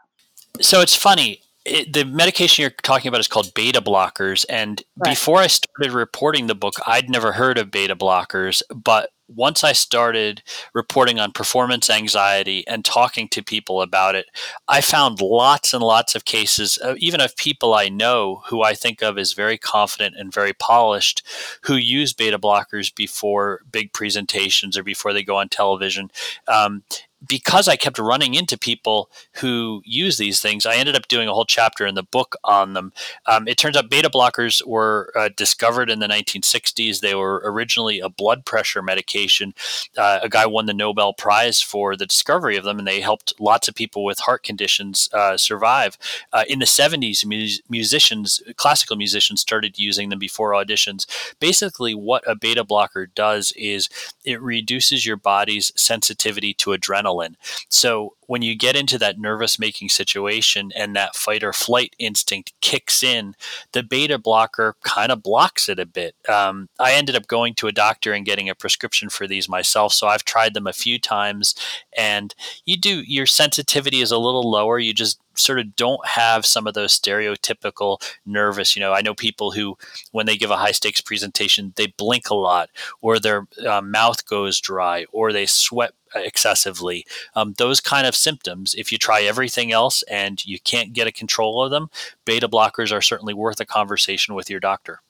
So 0.62 0.80
it's 0.80 0.94
funny. 0.94 1.42
It, 1.66 1.92
the 1.92 2.06
medication 2.06 2.62
you're 2.62 2.70
talking 2.70 3.08
about 3.08 3.20
is 3.20 3.28
called 3.28 3.52
beta 3.54 3.82
blockers, 3.82 4.46
and 4.48 4.82
right. 4.96 5.10
before 5.10 5.38
I 5.38 5.48
started 5.48 5.92
reporting 5.92 6.46
the 6.46 6.54
book, 6.54 6.74
I'd 6.86 7.10
never 7.10 7.32
heard 7.32 7.58
of 7.58 7.70
beta 7.70 7.94
blockers, 7.94 8.62
but 8.74 9.10
once 9.34 9.62
I 9.64 9.72
started 9.72 10.42
reporting 10.74 11.20
on 11.20 11.32
performance 11.32 11.88
anxiety 11.88 12.66
and 12.66 12.84
talking 12.84 13.28
to 13.28 13.42
people 13.42 13.82
about 13.82 14.14
it, 14.14 14.26
I 14.68 14.80
found 14.80 15.20
lots 15.20 15.72
and 15.72 15.82
lots 15.82 16.14
of 16.14 16.24
cases, 16.24 16.78
uh, 16.82 16.94
even 16.98 17.20
of 17.20 17.36
people 17.36 17.74
I 17.74 17.88
know 17.88 18.42
who 18.46 18.62
I 18.62 18.74
think 18.74 19.02
of 19.02 19.18
as 19.18 19.32
very 19.32 19.58
confident 19.58 20.16
and 20.16 20.32
very 20.32 20.52
polished, 20.52 21.22
who 21.62 21.74
use 21.74 22.12
beta 22.12 22.38
blockers 22.38 22.94
before 22.94 23.60
big 23.70 23.92
presentations 23.92 24.76
or 24.76 24.82
before 24.82 25.12
they 25.12 25.22
go 25.22 25.36
on 25.36 25.48
television. 25.48 26.10
Um, 26.48 26.82
because 27.26 27.68
I 27.68 27.76
kept 27.76 27.98
running 27.98 28.34
into 28.34 28.56
people 28.56 29.10
who 29.36 29.82
use 29.84 30.16
these 30.16 30.40
things, 30.40 30.64
I 30.64 30.76
ended 30.76 30.96
up 30.96 31.08
doing 31.08 31.28
a 31.28 31.34
whole 31.34 31.44
chapter 31.44 31.86
in 31.86 31.94
the 31.94 32.02
book 32.02 32.36
on 32.44 32.72
them. 32.72 32.92
Um, 33.26 33.46
it 33.46 33.58
turns 33.58 33.76
out 33.76 33.90
beta 33.90 34.08
blockers 34.08 34.64
were 34.66 35.12
uh, 35.16 35.28
discovered 35.36 35.90
in 35.90 35.98
the 35.98 36.06
1960s. 36.06 37.00
They 37.00 37.14
were 37.14 37.42
originally 37.44 38.00
a 38.00 38.08
blood 38.08 38.44
pressure 38.44 38.82
medication. 38.82 39.54
Uh, 39.96 40.20
a 40.22 40.28
guy 40.28 40.46
won 40.46 40.66
the 40.66 40.74
Nobel 40.74 41.12
Prize 41.12 41.60
for 41.60 41.94
the 41.94 42.06
discovery 42.06 42.56
of 42.56 42.64
them, 42.64 42.78
and 42.78 42.88
they 42.88 43.00
helped 43.00 43.34
lots 43.38 43.68
of 43.68 43.74
people 43.74 44.04
with 44.04 44.20
heart 44.20 44.42
conditions 44.42 45.08
uh, 45.12 45.36
survive. 45.36 45.98
Uh, 46.32 46.44
in 46.48 46.58
the 46.58 46.64
70s, 46.64 47.26
musicians, 47.68 48.42
classical 48.56 48.96
musicians, 48.96 49.40
started 49.40 49.78
using 49.78 50.08
them 50.08 50.18
before 50.18 50.52
auditions. 50.52 51.06
Basically, 51.38 51.94
what 51.94 52.24
a 52.26 52.34
beta 52.34 52.64
blocker 52.64 53.06
does 53.06 53.52
is 53.56 53.88
it 54.24 54.40
reduces 54.40 55.04
your 55.04 55.16
body's 55.16 55.72
sensitivity 55.76 56.54
to 56.54 56.70
adrenaline 56.70 57.09
adrenaline. 57.10 57.34
So 57.68 58.14
when 58.26 58.42
you 58.42 58.54
get 58.54 58.76
into 58.76 58.98
that 58.98 59.18
nervous 59.18 59.58
making 59.58 59.88
situation 59.88 60.70
and 60.76 60.94
that 60.94 61.16
fight 61.16 61.42
or 61.42 61.52
flight 61.52 61.94
instinct 61.98 62.52
kicks 62.60 63.02
in, 63.02 63.34
the 63.72 63.82
beta 63.82 64.18
blocker 64.18 64.76
kind 64.82 65.10
of 65.10 65.22
blocks 65.22 65.68
it 65.68 65.78
a 65.78 65.86
bit. 65.86 66.14
Um, 66.28 66.68
I 66.78 66.92
ended 66.92 67.16
up 67.16 67.26
going 67.26 67.54
to 67.54 67.66
a 67.66 67.72
doctor 67.72 68.12
and 68.12 68.24
getting 68.24 68.48
a 68.48 68.54
prescription 68.54 69.08
for 69.08 69.26
these 69.26 69.48
myself. 69.48 69.92
So 69.92 70.06
I've 70.06 70.24
tried 70.24 70.54
them 70.54 70.66
a 70.66 70.72
few 70.72 70.98
times 70.98 71.54
and 71.96 72.34
you 72.64 72.76
do, 72.76 73.00
your 73.00 73.26
sensitivity 73.26 74.00
is 74.00 74.12
a 74.12 74.18
little 74.18 74.48
lower. 74.48 74.78
You 74.78 74.94
just 74.94 75.20
sort 75.34 75.58
of 75.58 75.74
don't 75.76 76.06
have 76.06 76.44
some 76.44 76.66
of 76.66 76.74
those 76.74 76.98
stereotypical 76.98 77.98
nervous. 78.26 78.76
You 78.76 78.80
know, 78.80 78.92
I 78.92 79.00
know 79.00 79.14
people 79.14 79.52
who, 79.52 79.76
when 80.12 80.26
they 80.26 80.36
give 80.36 80.50
a 80.50 80.56
high 80.56 80.72
stakes 80.72 81.00
presentation, 81.00 81.72
they 81.76 81.86
blink 81.86 82.30
a 82.30 82.34
lot, 82.34 82.70
or 83.00 83.18
their 83.18 83.46
uh, 83.66 83.80
mouth 83.80 84.26
goes 84.26 84.60
dry, 84.60 85.06
or 85.12 85.32
they 85.32 85.46
sweat 85.46 85.92
excessively. 86.14 87.04
Um, 87.34 87.54
those 87.58 87.80
kind 87.80 88.06
of 88.06 88.14
symptoms, 88.14 88.74
if 88.74 88.92
you 88.92 88.98
try 88.98 89.22
everything 89.22 89.72
else 89.72 90.02
and 90.04 90.44
you 90.44 90.58
can't 90.60 90.92
get 90.92 91.06
a 91.06 91.12
control 91.12 91.62
of 91.62 91.70
them, 91.70 91.90
beta 92.24 92.48
blockers 92.48 92.92
are 92.92 93.02
certainly 93.02 93.34
worth 93.34 93.60
a 93.60 93.66
conversation 93.66 94.34
with 94.34 94.50
your 94.50 94.60
doctor. 94.60 95.00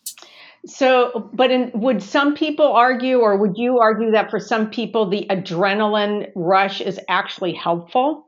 So, 0.66 1.30
but 1.32 1.50
in, 1.50 1.70
would 1.74 2.02
some 2.02 2.34
people 2.34 2.72
argue, 2.72 3.20
or 3.20 3.36
would 3.38 3.56
you 3.56 3.78
argue 3.78 4.10
that 4.10 4.30
for 4.30 4.38
some 4.38 4.68
people 4.68 5.08
the 5.08 5.26
adrenaline 5.30 6.30
rush 6.34 6.80
is 6.82 7.00
actually 7.08 7.54
helpful? 7.54 8.26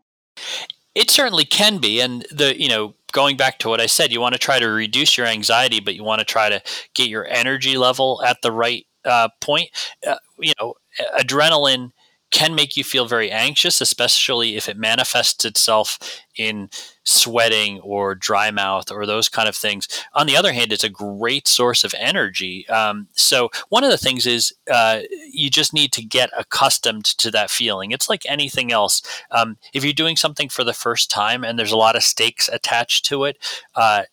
It 0.94 1.10
certainly 1.10 1.44
can 1.44 1.78
be, 1.78 2.00
and 2.00 2.24
the 2.30 2.58
you 2.58 2.68
know 2.68 2.94
going 3.12 3.36
back 3.36 3.58
to 3.58 3.68
what 3.68 3.80
I 3.80 3.86
said, 3.86 4.12
you 4.12 4.20
want 4.20 4.34
to 4.34 4.38
try 4.38 4.58
to 4.58 4.66
reduce 4.66 5.16
your 5.16 5.26
anxiety, 5.26 5.78
but 5.80 5.94
you 5.94 6.04
want 6.04 6.20
to 6.20 6.24
try 6.24 6.48
to 6.48 6.62
get 6.94 7.08
your 7.08 7.26
energy 7.26 7.76
level 7.76 8.22
at 8.24 8.40
the 8.42 8.50
right 8.50 8.86
uh, 9.04 9.28
point. 9.40 9.68
Uh, 10.06 10.16
you 10.38 10.52
know, 10.58 10.74
adrenaline 11.18 11.92
can 12.32 12.54
make 12.54 12.76
you 12.76 12.82
feel 12.82 13.06
very 13.06 13.30
anxious, 13.30 13.80
especially 13.80 14.56
if 14.56 14.68
it 14.68 14.76
manifests 14.76 15.44
itself 15.44 15.98
in 16.36 16.70
sweating 17.04 17.78
or 17.80 18.14
dry 18.14 18.50
mouth 18.50 18.90
or 18.90 19.04
those 19.04 19.28
kind 19.28 19.48
of 19.48 19.54
things. 19.54 19.86
On 20.14 20.26
the 20.26 20.36
other 20.36 20.52
hand, 20.52 20.72
it's 20.72 20.82
a 20.82 20.88
great 20.88 21.46
source 21.46 21.84
of 21.84 21.94
energy. 21.98 22.66
Um, 22.68 23.08
so, 23.12 23.50
one 23.68 23.84
of 23.84 23.90
the 23.90 23.98
things 23.98 24.26
is 24.26 24.52
uh, 24.72 25.00
you 25.30 25.50
just 25.50 25.74
need 25.74 25.92
to 25.92 26.02
get 26.02 26.30
accustomed 26.36 27.04
to 27.04 27.30
that 27.32 27.50
feeling. 27.50 27.90
It's 27.90 28.08
like 28.08 28.22
anything 28.26 28.72
else. 28.72 29.02
Um, 29.30 29.58
if 29.74 29.84
you're 29.84 29.92
doing 29.92 30.16
something 30.16 30.48
for 30.48 30.64
the 30.64 30.72
first 30.72 31.10
time 31.10 31.44
and 31.44 31.58
there's 31.58 31.72
a 31.72 31.76
lot 31.76 31.96
of 31.96 32.02
stakes 32.02 32.48
attached 32.48 33.04
to 33.06 33.24
it, 33.24 33.36
uh, 33.74 34.04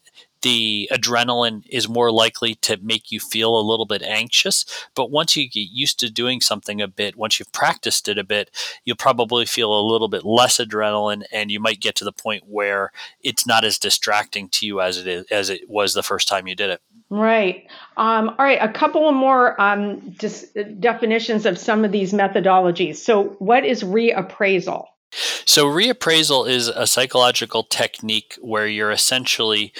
the 0.42 0.90
adrenaline 0.92 1.64
is 1.70 1.90
more 1.90 2.12
likely 2.12 2.56
to 2.56 2.78
make 2.82 3.12
you 3.12 3.20
feel 3.20 3.58
a 3.58 3.62
little 3.62 3.86
bit 3.86 4.02
anxious. 4.02 4.66
But 4.96 5.12
once 5.12 5.36
you 5.36 5.50
get 5.50 5.70
used 5.72 6.00
to 6.00 6.10
doing 6.10 6.42
something 6.42 6.82
a 6.82 6.88
bit, 6.88 7.16
once 7.16 7.40
you've 7.40 7.52
practiced 7.52 8.08
it 8.08 8.18
a 8.18 8.24
bit, 8.24 8.50
you'll 8.86 8.96
probably 8.96 9.46
feel 9.46 9.74
a 9.74 9.88
little 9.88 10.08
bit 10.08 10.26
less 10.26 10.58
adrenaline, 10.58 11.24
and 11.32 11.52
you 11.52 11.60
might 11.60 11.82
get 11.82 11.96
to 11.96 12.06
the 12.06 12.12
point 12.12 12.44
where 12.48 12.92
it's 13.22 13.46
not 13.46 13.66
as 13.66 13.78
distracting 13.78 14.50
to 14.50 14.66
you 14.66 14.82
as 14.82 14.98
it 14.98 15.08
is 15.08 15.26
as 15.32 15.50
it 15.50 15.70
was 15.70 15.94
the 15.94 16.04
first 16.04 16.28
time 16.28 16.48
you 16.48 16.56
did 16.56 16.70
it. 16.70 16.82
Right. 17.10 17.68
Um, 17.98 18.30
all 18.30 18.46
right. 18.46 18.60
A 18.62 18.72
couple 18.72 19.12
more 19.12 19.60
um, 19.60 20.12
dis- 20.12 20.52
definitions 20.80 21.46
of 21.46 21.58
some 21.58 21.84
of 21.84 21.92
these 21.92 22.14
methodologies. 22.14 22.98
So, 22.98 23.36
what 23.40 23.66
is 23.66 23.84
reappraisal? 23.84 24.86
So, 25.46 25.66
reappraisal 25.66 26.48
is 26.48 26.68
a 26.68 26.86
psychological 26.86 27.64
technique 27.64 28.38
where 28.42 28.68
you're 28.68 28.92
essentially 28.92 29.74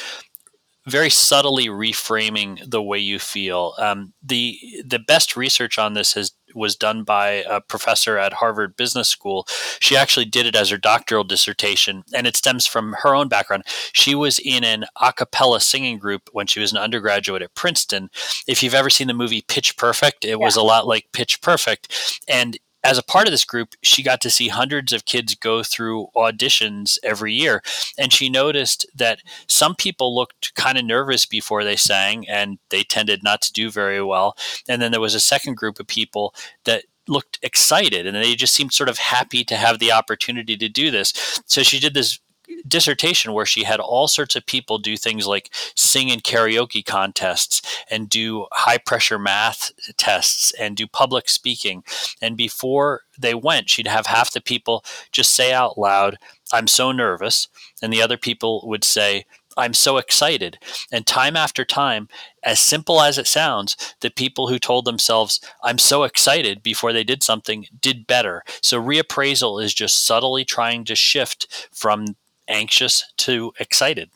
very 0.90 1.10
subtly 1.10 1.68
reframing 1.68 2.70
the 2.70 2.82
way 2.82 3.00
you 3.00 3.20
feel. 3.20 3.74
Um, 3.78 4.14
the 4.24 4.58
the 4.86 5.00
best 5.00 5.36
research 5.36 5.78
on 5.78 5.94
this 5.94 6.14
has 6.14 6.34
was 6.56 6.76
done 6.76 7.04
by 7.04 7.44
a 7.48 7.62
professor 7.62 8.18
at 8.18 8.34
Harvard 8.34 8.76
Business 8.76 9.08
School. 9.08 9.46
She 9.80 9.96
actually 9.96 10.26
did 10.26 10.46
it 10.46 10.56
as 10.56 10.70
her 10.70 10.78
doctoral 10.78 11.24
dissertation, 11.24 12.04
and 12.14 12.28
it 12.28 12.36
stems 12.36 12.66
from 12.66 12.96
her 13.04 13.16
own 13.16 13.28
background. 13.28 13.64
She 13.94 14.16
was 14.16 14.40
in 14.40 14.64
an 14.64 14.86
a 15.02 15.14
cappella 15.14 15.62
singing 15.62 15.98
group 15.98 16.30
when 16.32 16.48
she 16.48 16.60
was 16.60 16.72
an 16.72 16.78
undergraduate 16.78 17.42
at 17.42 17.56
Princeton. 17.56 18.10
If 18.48 18.64
you've 18.64 18.74
ever 18.74 18.90
seen 18.90 19.08
the 19.08 19.14
movie 19.14 19.44
Pitch 19.48 19.78
Perfect, 19.78 20.26
it 20.26 20.30
yeah. 20.30 20.36
was 20.36 20.56
a 20.56 20.64
lot 20.64 20.88
like 20.88 21.12
Pitch 21.14 21.42
Perfect. 21.42 22.22
And 22.28 22.58
as 22.84 22.98
a 22.98 23.04
part 23.04 23.28
of 23.28 23.32
this 23.32 23.46
group, 23.46 23.76
she 23.82 24.04
got 24.04 24.22
to 24.22 24.30
see 24.30 24.48
hundreds 24.48 24.94
of 24.94 25.06
kids 25.06 25.36
go 25.36 25.64
through 25.64 26.08
auditions 26.16 26.98
every 27.04 27.34
year. 27.34 27.62
And 27.98 28.14
she 28.14 28.30
noticed 28.30 28.86
that 28.96 29.20
some 29.48 29.76
people 29.76 30.16
looked 30.16 30.54
kind 30.56 30.78
of 30.78 30.86
nervous 30.86 31.26
before 31.26 31.64
they 31.64 31.76
sang 31.76 32.28
and 32.30 32.58
they 32.70 32.84
tended 32.84 33.24
not 33.24 33.42
to 33.42 33.54
do 33.54 33.70
very 33.70 34.02
well. 34.02 34.38
And 34.68 34.82
then 34.82 34.92
there 34.92 35.02
was 35.02 35.16
a 35.16 35.20
second 35.20 35.58
group 35.58 35.80
of 35.80 35.88
people 35.88 36.34
that 36.66 36.86
looked 37.08 37.40
excited 37.42 38.06
and 38.06 38.16
they 38.16 38.36
just 38.36 38.54
seemed 38.54 38.72
sort 38.72 38.90
of 38.90 38.98
happy 38.98 39.44
to 39.44 39.56
have 39.56 39.80
the 39.80 39.92
opportunity 39.92 40.56
to 40.56 40.70
do 40.70 40.92
this. 40.92 41.42
So 41.46 41.64
she 41.64 41.80
did 41.80 41.94
this 41.94 42.20
dissertation 42.68 43.34
where 43.34 43.46
she 43.46 43.64
had 43.64 43.80
all 43.80 44.08
sorts 44.08 44.36
of 44.36 44.46
people 44.46 44.78
do 44.78 44.98
things 44.98 45.28
like 45.28 45.54
sing 45.76 46.10
in 46.10 46.20
karaoke 46.20 46.86
contests 46.86 47.62
and 47.90 48.10
do 48.10 48.48
high 48.52 48.78
pressure 48.78 49.20
math 49.20 49.72
tests 49.98 50.52
and 50.60 50.76
do 50.76 50.88
public 50.88 51.30
speaking. 51.30 51.84
And 52.22 52.38
before 52.38 53.02
they 53.18 53.34
went, 53.34 53.70
she'd 53.70 53.88
have 53.88 54.06
half 54.06 54.32
the 54.32 54.42
people 54.42 54.84
just 55.12 55.34
say 55.36 55.54
out 55.54 55.78
loud, 55.78 56.18
I'm 56.52 56.68
so 56.68 56.92
nervous. 56.92 57.48
And 57.82 57.94
the 57.94 58.02
other 58.02 58.18
people 58.18 58.64
would 58.68 58.84
say, 58.84 59.26
I'm 59.58 59.74
so 59.74 59.98
excited. 59.98 60.58
And 60.92 61.06
time 61.06 61.36
after 61.36 61.66
time, 61.66 62.08
as 62.44 62.60
simple 62.60 63.02
as 63.02 63.18
it 63.18 63.28
sounds, 63.28 63.76
the 64.00 64.10
people 64.10 64.48
who 64.48 64.58
told 64.58 64.86
themselves, 64.86 65.42
I'm 65.64 65.78
so 65.78 66.04
excited 66.04 66.64
before 66.64 66.94
they 66.94 67.04
did 67.04 67.24
something 67.24 67.66
did 67.82 68.08
better. 68.08 68.44
So 68.62 68.82
reappraisal 68.82 69.62
is 69.62 69.74
just 69.74 70.06
subtly 70.06 70.46
trying 70.46 70.86
to 70.86 70.96
shift 70.96 71.70
from 71.74 72.16
anxious 72.50 73.04
to 73.18 73.54
excited. 73.60 74.10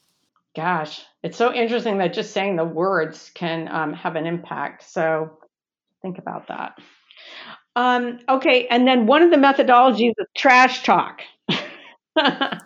Gosh, 0.56 1.02
it's 1.24 1.38
so 1.38 1.54
interesting 1.54 1.98
that 2.00 2.14
just 2.14 2.32
saying 2.32 2.58
the 2.58 2.66
words 2.66 3.32
can 3.34 3.68
um, 3.70 3.94
have 3.94 4.16
an 4.16 4.26
impact. 4.26 4.90
So 4.90 5.38
think 6.02 6.18
about 6.20 6.48
that. 6.48 6.78
Um, 7.76 8.20
okay, 8.30 8.68
and 8.68 8.88
then 8.88 9.08
one 9.08 9.24
of 9.24 9.32
the 9.32 9.38
methodologies 9.38 10.14
is 10.18 10.28
trash 10.36 10.84
talk. 10.84 11.22
uh, 12.16 12.60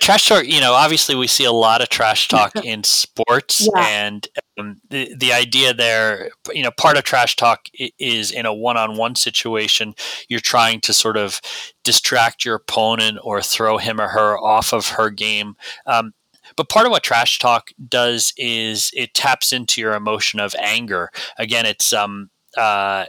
trash 0.00 0.28
talk, 0.28 0.44
you 0.44 0.60
know, 0.60 0.72
obviously 0.72 1.14
we 1.14 1.28
see 1.28 1.44
a 1.44 1.52
lot 1.52 1.80
of 1.80 1.88
trash 1.88 2.26
talk 2.26 2.56
in 2.64 2.82
sports, 2.82 3.68
yeah. 3.72 3.86
and 3.86 4.26
um, 4.58 4.80
the 4.88 5.14
the 5.14 5.32
idea 5.32 5.74
there, 5.74 6.30
you 6.52 6.62
know, 6.62 6.70
part 6.70 6.96
of 6.96 7.04
trash 7.04 7.36
talk 7.36 7.68
is 7.98 8.30
in 8.30 8.46
a 8.46 8.54
one 8.54 8.76
on 8.76 8.96
one 8.96 9.14
situation, 9.16 9.94
you're 10.28 10.40
trying 10.40 10.80
to 10.82 10.92
sort 10.92 11.16
of 11.16 11.40
distract 11.82 12.44
your 12.44 12.56
opponent 12.56 13.18
or 13.22 13.42
throw 13.42 13.78
him 13.78 14.00
or 14.00 14.08
her 14.08 14.38
off 14.38 14.72
of 14.72 14.88
her 14.88 15.10
game. 15.10 15.56
Um, 15.86 16.14
but 16.56 16.68
part 16.68 16.86
of 16.86 16.92
what 16.92 17.02
trash 17.02 17.38
talk 17.38 17.70
does 17.88 18.32
is 18.36 18.90
it 18.94 19.14
taps 19.14 19.52
into 19.52 19.80
your 19.80 19.94
emotion 19.94 20.40
of 20.40 20.54
anger. 20.58 21.10
Again, 21.38 21.66
it's 21.66 21.92
um, 21.92 22.30
uh, 22.56 23.06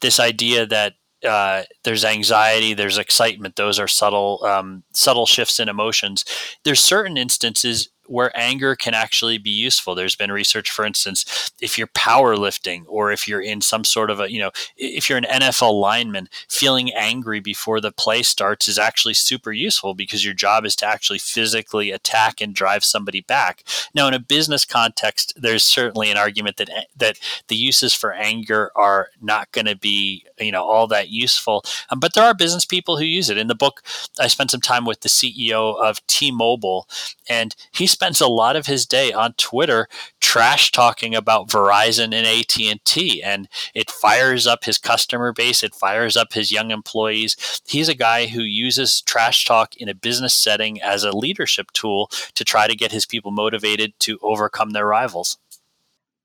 this 0.00 0.20
idea 0.20 0.66
that 0.66 0.94
uh, 1.26 1.62
there's 1.84 2.04
anxiety, 2.04 2.74
there's 2.74 2.98
excitement. 2.98 3.56
Those 3.56 3.78
are 3.78 3.88
subtle, 3.88 4.44
um, 4.44 4.84
subtle 4.92 5.26
shifts 5.26 5.58
in 5.58 5.68
emotions. 5.68 6.24
There's 6.64 6.80
certain 6.80 7.16
instances 7.16 7.88
where 8.06 8.36
anger 8.36 8.76
can 8.76 8.94
actually 8.94 9.38
be 9.38 9.50
useful. 9.50 9.94
There's 9.94 10.16
been 10.16 10.32
research, 10.32 10.70
for 10.70 10.84
instance, 10.84 11.52
if 11.60 11.78
you're 11.78 11.86
powerlifting 11.88 12.84
or 12.86 13.12
if 13.12 13.26
you're 13.26 13.40
in 13.40 13.60
some 13.60 13.84
sort 13.84 14.10
of 14.10 14.20
a, 14.20 14.30
you 14.30 14.38
know, 14.38 14.50
if 14.76 15.08
you're 15.08 15.18
an 15.18 15.24
NFL 15.24 15.80
lineman, 15.80 16.28
feeling 16.48 16.92
angry 16.92 17.40
before 17.40 17.80
the 17.80 17.92
play 17.92 18.22
starts 18.22 18.68
is 18.68 18.78
actually 18.78 19.14
super 19.14 19.52
useful 19.52 19.94
because 19.94 20.24
your 20.24 20.34
job 20.34 20.64
is 20.64 20.76
to 20.76 20.86
actually 20.86 21.18
physically 21.18 21.90
attack 21.90 22.40
and 22.40 22.54
drive 22.54 22.84
somebody 22.84 23.20
back. 23.20 23.64
Now, 23.94 24.08
in 24.08 24.14
a 24.14 24.18
business 24.18 24.64
context, 24.64 25.32
there's 25.36 25.64
certainly 25.64 26.10
an 26.10 26.16
argument 26.16 26.56
that 26.56 26.70
that 26.96 27.18
the 27.48 27.56
uses 27.56 27.94
for 27.94 28.12
anger 28.12 28.70
are 28.76 29.08
not 29.20 29.50
going 29.52 29.66
to 29.66 29.76
be, 29.76 30.24
you 30.38 30.52
know, 30.52 30.64
all 30.64 30.86
that 30.88 31.08
useful. 31.08 31.64
Um, 31.90 32.00
but 32.00 32.14
there 32.14 32.24
are 32.24 32.34
business 32.34 32.64
people 32.64 32.96
who 32.96 33.04
use 33.04 33.30
it. 33.30 33.38
In 33.38 33.48
the 33.48 33.54
book, 33.54 33.82
I 34.18 34.26
spent 34.26 34.50
some 34.50 34.60
time 34.60 34.84
with 34.84 35.00
the 35.00 35.08
CEO 35.08 35.76
of 35.80 36.04
T-Mobile, 36.06 36.88
and 37.28 37.54
he's 37.72 37.93
spends 37.94 38.20
a 38.20 38.28
lot 38.28 38.56
of 38.56 38.66
his 38.66 38.86
day 38.86 39.12
on 39.12 39.32
Twitter 39.34 39.88
trash 40.20 40.72
talking 40.72 41.14
about 41.14 41.48
Verizon 41.48 42.12
and 42.12 42.26
AT&T 42.26 43.22
and 43.22 43.48
it 43.74 43.90
fires 43.90 44.46
up 44.46 44.64
his 44.64 44.78
customer 44.78 45.32
base, 45.32 45.62
it 45.62 45.74
fires 45.74 46.16
up 46.16 46.32
his 46.32 46.50
young 46.50 46.70
employees. 46.70 47.62
He's 47.66 47.88
a 47.88 47.94
guy 47.94 48.26
who 48.26 48.42
uses 48.42 49.00
trash 49.02 49.44
talk 49.44 49.76
in 49.76 49.88
a 49.88 49.94
business 49.94 50.34
setting 50.34 50.82
as 50.82 51.04
a 51.04 51.16
leadership 51.16 51.70
tool 51.72 52.10
to 52.34 52.44
try 52.44 52.66
to 52.66 52.76
get 52.76 52.92
his 52.92 53.06
people 53.06 53.30
motivated 53.30 53.92
to 54.00 54.18
overcome 54.22 54.70
their 54.70 54.86
rivals. 54.86 55.38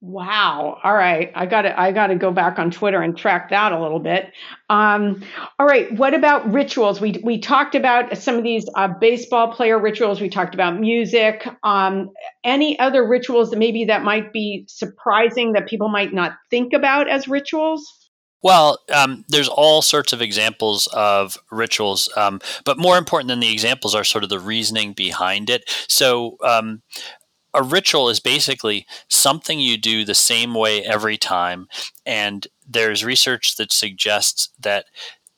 Wow. 0.01 0.79
All 0.81 0.93
right. 0.93 1.29
I 1.35 1.45
got 1.45 1.63
to 1.63 1.77
I 1.77 1.91
got 1.91 2.07
to 2.07 2.15
go 2.15 2.31
back 2.31 2.57
on 2.57 2.71
Twitter 2.71 3.01
and 3.01 3.17
track 3.17 3.49
that 3.49 3.73
a 3.73 3.81
little 3.81 3.99
bit. 3.99 4.31
Um, 4.69 5.25
all 5.59 5.65
right. 5.65 5.91
What 5.91 6.13
about 6.13 6.49
rituals? 6.53 7.01
We 7.01 7.19
we 7.21 7.39
talked 7.39 7.75
about 7.75 8.17
some 8.17 8.35
of 8.35 8.43
these 8.43 8.65
uh, 8.75 8.87
baseball 8.87 9.51
player 9.51 9.77
rituals. 9.77 10.21
We 10.21 10.29
talked 10.29 10.53
about 10.53 10.79
music. 10.79 11.45
Um, 11.63 12.11
any 12.45 12.79
other 12.79 13.05
rituals 13.05 13.49
that 13.49 13.57
maybe 13.59 13.85
that 13.85 14.03
might 14.03 14.31
be 14.31 14.63
surprising 14.69 15.51
that 15.53 15.67
people 15.67 15.89
might 15.89 16.13
not 16.13 16.35
think 16.49 16.71
about 16.71 17.09
as 17.09 17.27
rituals? 17.27 17.99
Well, 18.41 18.79
um, 18.93 19.25
there's 19.27 19.49
all 19.49 19.81
sorts 19.81 20.13
of 20.13 20.21
examples 20.21 20.87
of 20.93 21.37
rituals, 21.51 22.09
um, 22.15 22.39
but 22.63 22.77
more 22.77 22.97
important 22.97 23.27
than 23.27 23.41
the 23.41 23.51
examples 23.51 23.93
are 23.93 24.05
sort 24.05 24.23
of 24.23 24.29
the 24.29 24.39
reasoning 24.39 24.93
behind 24.93 25.49
it. 25.49 25.69
So, 25.89 26.37
um, 26.41 26.81
a 27.53 27.63
ritual 27.63 28.09
is 28.09 28.19
basically 28.19 28.85
something 29.07 29.59
you 29.59 29.77
do 29.77 30.05
the 30.05 30.15
same 30.15 30.53
way 30.53 30.83
every 30.83 31.17
time. 31.17 31.67
And 32.05 32.47
there's 32.67 33.03
research 33.03 33.55
that 33.57 33.71
suggests 33.71 34.49
that 34.59 34.85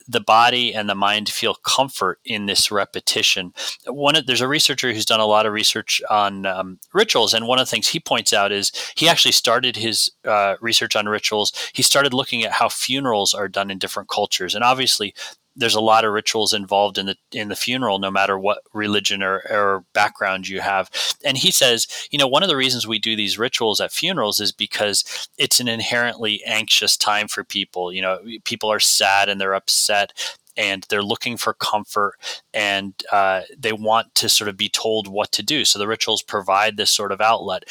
the 0.08 0.20
body 0.20 0.74
and 0.74 0.90
the 0.90 0.96
mind 0.96 1.30
feel 1.30 1.56
comfort 1.56 2.20
in 2.26 2.46
this 2.46 2.72
repetition. 2.72 3.54
One, 3.88 4.16
there's 4.26 4.42
a 4.42 4.48
researcher 4.48 4.92
who's 4.92 5.06
done 5.06 5.20
a 5.20 5.26
lot 5.26 5.46
of 5.46 5.54
research 5.54 6.02
on 6.10 6.46
um, 6.46 6.80
rituals, 6.94 7.34
and 7.34 7.48
one 7.48 7.60
of 7.60 7.68
the 7.68 7.70
things 7.70 7.88
he 7.88 8.00
points 8.00 8.34
out 8.34 8.52
is 8.52 8.72
he 8.96 9.08
actually 9.08 9.32
started 9.32 9.76
his 9.76 10.10
uh, 10.26 10.56
research 10.60 10.96
on 10.96 11.08
rituals. 11.08 11.54
He 11.74 11.84
started 11.84 12.14
looking 12.14 12.44
at 12.44 12.52
how 12.52 12.68
funerals 12.68 13.34
are 13.34 13.48
done 13.48 13.72
in 13.72 13.78
different 13.78 14.10
cultures, 14.10 14.54
and 14.54 14.64
obviously 14.64 15.14
there's 15.56 15.76
a 15.76 15.82
lot 15.82 16.06
of 16.06 16.14
rituals 16.14 16.54
involved 16.54 16.98
in 16.98 17.08
the 17.08 17.16
in 17.32 17.50
the 17.50 17.56
funeral 17.56 18.00
no 18.00 18.10
matter 18.12 18.38
what 18.38 18.64
religion 18.74 19.22
or, 19.22 19.44
or 19.50 19.84
background 19.94 20.48
you 20.48 20.62
have. 20.62 20.90
And 21.26 21.38
he 21.38 21.52
says 21.52 21.88
you 22.12 22.18
know 22.18 22.28
one 22.28 22.44
of 22.44 22.50
the 22.50 22.56
reasons 22.56 22.88
we 22.88 23.00
do 23.00 23.16
these 23.16 23.38
rituals 23.38 23.82
at 23.82 23.92
funerals 23.92 24.40
is 24.40 24.52
because 24.52 25.30
it's 25.38 25.60
an 25.60 25.68
inherently 25.68 26.42
anxious 26.46 26.98
time 26.98 27.28
for 27.28 27.44
people. 27.44 27.92
You 27.92 28.02
know 28.02 28.20
people 28.44 28.72
are 28.72 28.80
sad 28.80 29.30
and 29.30 29.40
they're 29.40 29.56
upset 29.56 30.14
and 30.58 30.86
they're 30.90 31.04
looking 31.04 31.38
for 31.38 31.54
comfort 31.54 32.14
and 32.54 32.94
uh, 33.12 33.42
they 33.58 33.74
want 33.74 34.14
to 34.16 34.30
sort 34.30 34.48
of 34.48 34.58
be 34.58 34.70
told 34.70 35.08
what 35.08 35.32
to 35.34 35.44
do. 35.44 35.66
So 35.66 35.80
the 35.80 35.88
rituals 35.88 36.22
provide 36.22 36.78
this 36.78 36.92
sort 36.92 37.12
of 37.12 37.22
outlet. 37.22 37.64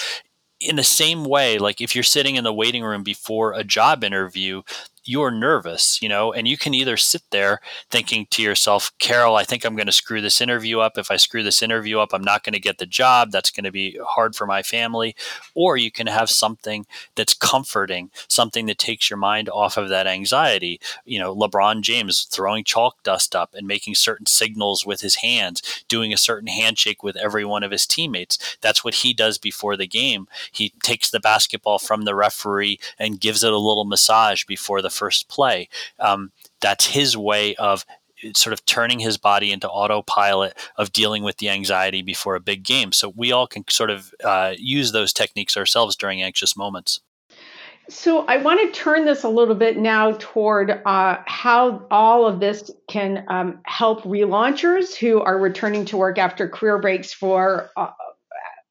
In 0.61 0.77
the 0.77 0.85
same 0.85 1.25
way, 1.25 1.59
like 1.59 1.81
if 1.81 1.95
you're 1.95 2.05
sitting 2.05 2.37
in 2.37 2.45
the 2.45 2.53
waiting 2.53 2.83
room 2.83 3.03
before 3.03 3.53
a 3.53 3.65
job 3.65 4.05
interview, 4.05 4.63
you're 5.11 5.33
nervous, 5.33 6.01
you 6.01 6.09
know, 6.09 6.33
and 6.33 6.47
you 6.47 6.57
can 6.57 6.73
either 6.73 6.97
sit 6.97 7.23
there 7.31 7.61
thinking 7.91 8.29
to 8.31 8.41
yourself, 8.41 8.93
Carol, 9.01 9.35
I 9.35 9.43
think 9.43 9.65
I'm 9.65 9.75
going 9.75 9.87
to 9.87 9.93
screw 9.93 10.21
this 10.21 10.41
interview 10.41 10.79
up. 10.79 10.97
If 10.97 11.11
I 11.11 11.17
screw 11.17 11.43
this 11.43 11.63
interview 11.63 11.99
up, 11.99 12.11
I'm 12.13 12.23
not 12.23 12.45
going 12.45 12.53
to 12.53 12.61
get 12.61 12.79
the 12.79 12.87
job. 12.87 13.33
That's 13.33 13.51
going 13.51 13.65
to 13.65 13.73
be 13.73 13.99
hard 14.01 14.37
for 14.37 14.47
my 14.47 14.63
family. 14.63 15.17
Or 15.53 15.77
you 15.77 15.91
can 15.91 16.07
have 16.07 16.31
something 16.31 16.87
that's 17.17 17.35
comforting, 17.35 18.11
something 18.29 18.67
that 18.67 18.79
takes 18.79 19.11
your 19.11 19.17
mind 19.17 19.49
off 19.49 19.77
of 19.77 19.89
that 19.89 20.07
anxiety. 20.07 20.81
You 21.05 21.19
know, 21.19 21.35
LeBron 21.35 21.81
James 21.81 22.23
throwing 22.31 22.63
chalk 22.63 23.03
dust 23.03 23.35
up 23.35 23.53
and 23.53 23.67
making 23.67 23.97
certain 23.97 24.27
signals 24.27 24.87
with 24.87 25.01
his 25.01 25.17
hands, 25.17 25.85
doing 25.89 26.13
a 26.13 26.17
certain 26.17 26.49
handshake 26.49 27.03
with 27.03 27.17
every 27.17 27.45
one 27.45 27.65
of 27.65 27.73
his 27.73 27.85
teammates. 27.85 28.39
That's 28.61 28.85
what 28.85 28.95
he 28.95 29.13
does 29.13 29.39
before 29.39 29.77
the 29.77 29.89
game. 29.89 30.29
He 30.53 30.73
takes 30.85 31.11
the 31.11 31.19
basketball 31.19 31.81
from 31.81 32.03
the 32.03 32.15
referee 32.15 32.79
and 32.97 33.21
gives 33.21 33.43
it 33.43 33.53
a 33.53 33.59
little 33.59 33.85
massage 33.85 34.45
before 34.45 34.81
the 34.81 35.00
first 35.01 35.29
play. 35.29 35.69
Um, 35.99 36.31
that's 36.61 36.87
his 36.87 37.17
way 37.17 37.55
of 37.57 37.87
sort 38.35 38.53
of 38.53 38.65
turning 38.67 38.99
his 38.99 39.17
body 39.17 39.51
into 39.51 39.69
autopilot 39.69 40.55
of 40.77 40.93
dealing 40.93 41.23
with 41.23 41.39
the 41.39 41.49
anxiety 41.49 42.03
before 42.03 42.35
a 42.35 42.41
big 42.41 42.63
game. 42.63 42.93
So 42.93 43.15
we 43.17 43.33
all 43.33 43.47
can 43.47 43.65
sort 43.71 43.89
of 43.89 44.13
uh, 44.23 44.55
use 44.59 44.93
those 44.93 45.15
techniques 45.15 45.57
ourselves 45.57 45.97
during 45.97 46.23
anxious 46.23 46.55
moments. 46.55 47.01
So 47.89 48.25
I 48.27 48.37
want 48.37 48.61
to 48.61 48.79
turn 48.79 49.05
this 49.05 49.25
a 49.25 49.29
little 49.29 49.55
bit 49.55 49.77
now 49.77 50.13
toward 50.19 50.71
uh, 50.71 51.17
how 51.27 51.87
all 51.91 52.27
of 52.27 52.39
this 52.39 52.71
can 52.89 53.25
um, 53.29 53.59
help 53.65 54.03
relaunchers 54.03 54.95
who 54.95 55.21
are 55.21 55.39
returning 55.39 55.85
to 55.87 55.97
work 55.97 56.19
after 56.19 56.49
career 56.49 56.79
breaks 56.79 57.13
for 57.13 57.71
uh, 57.77 57.89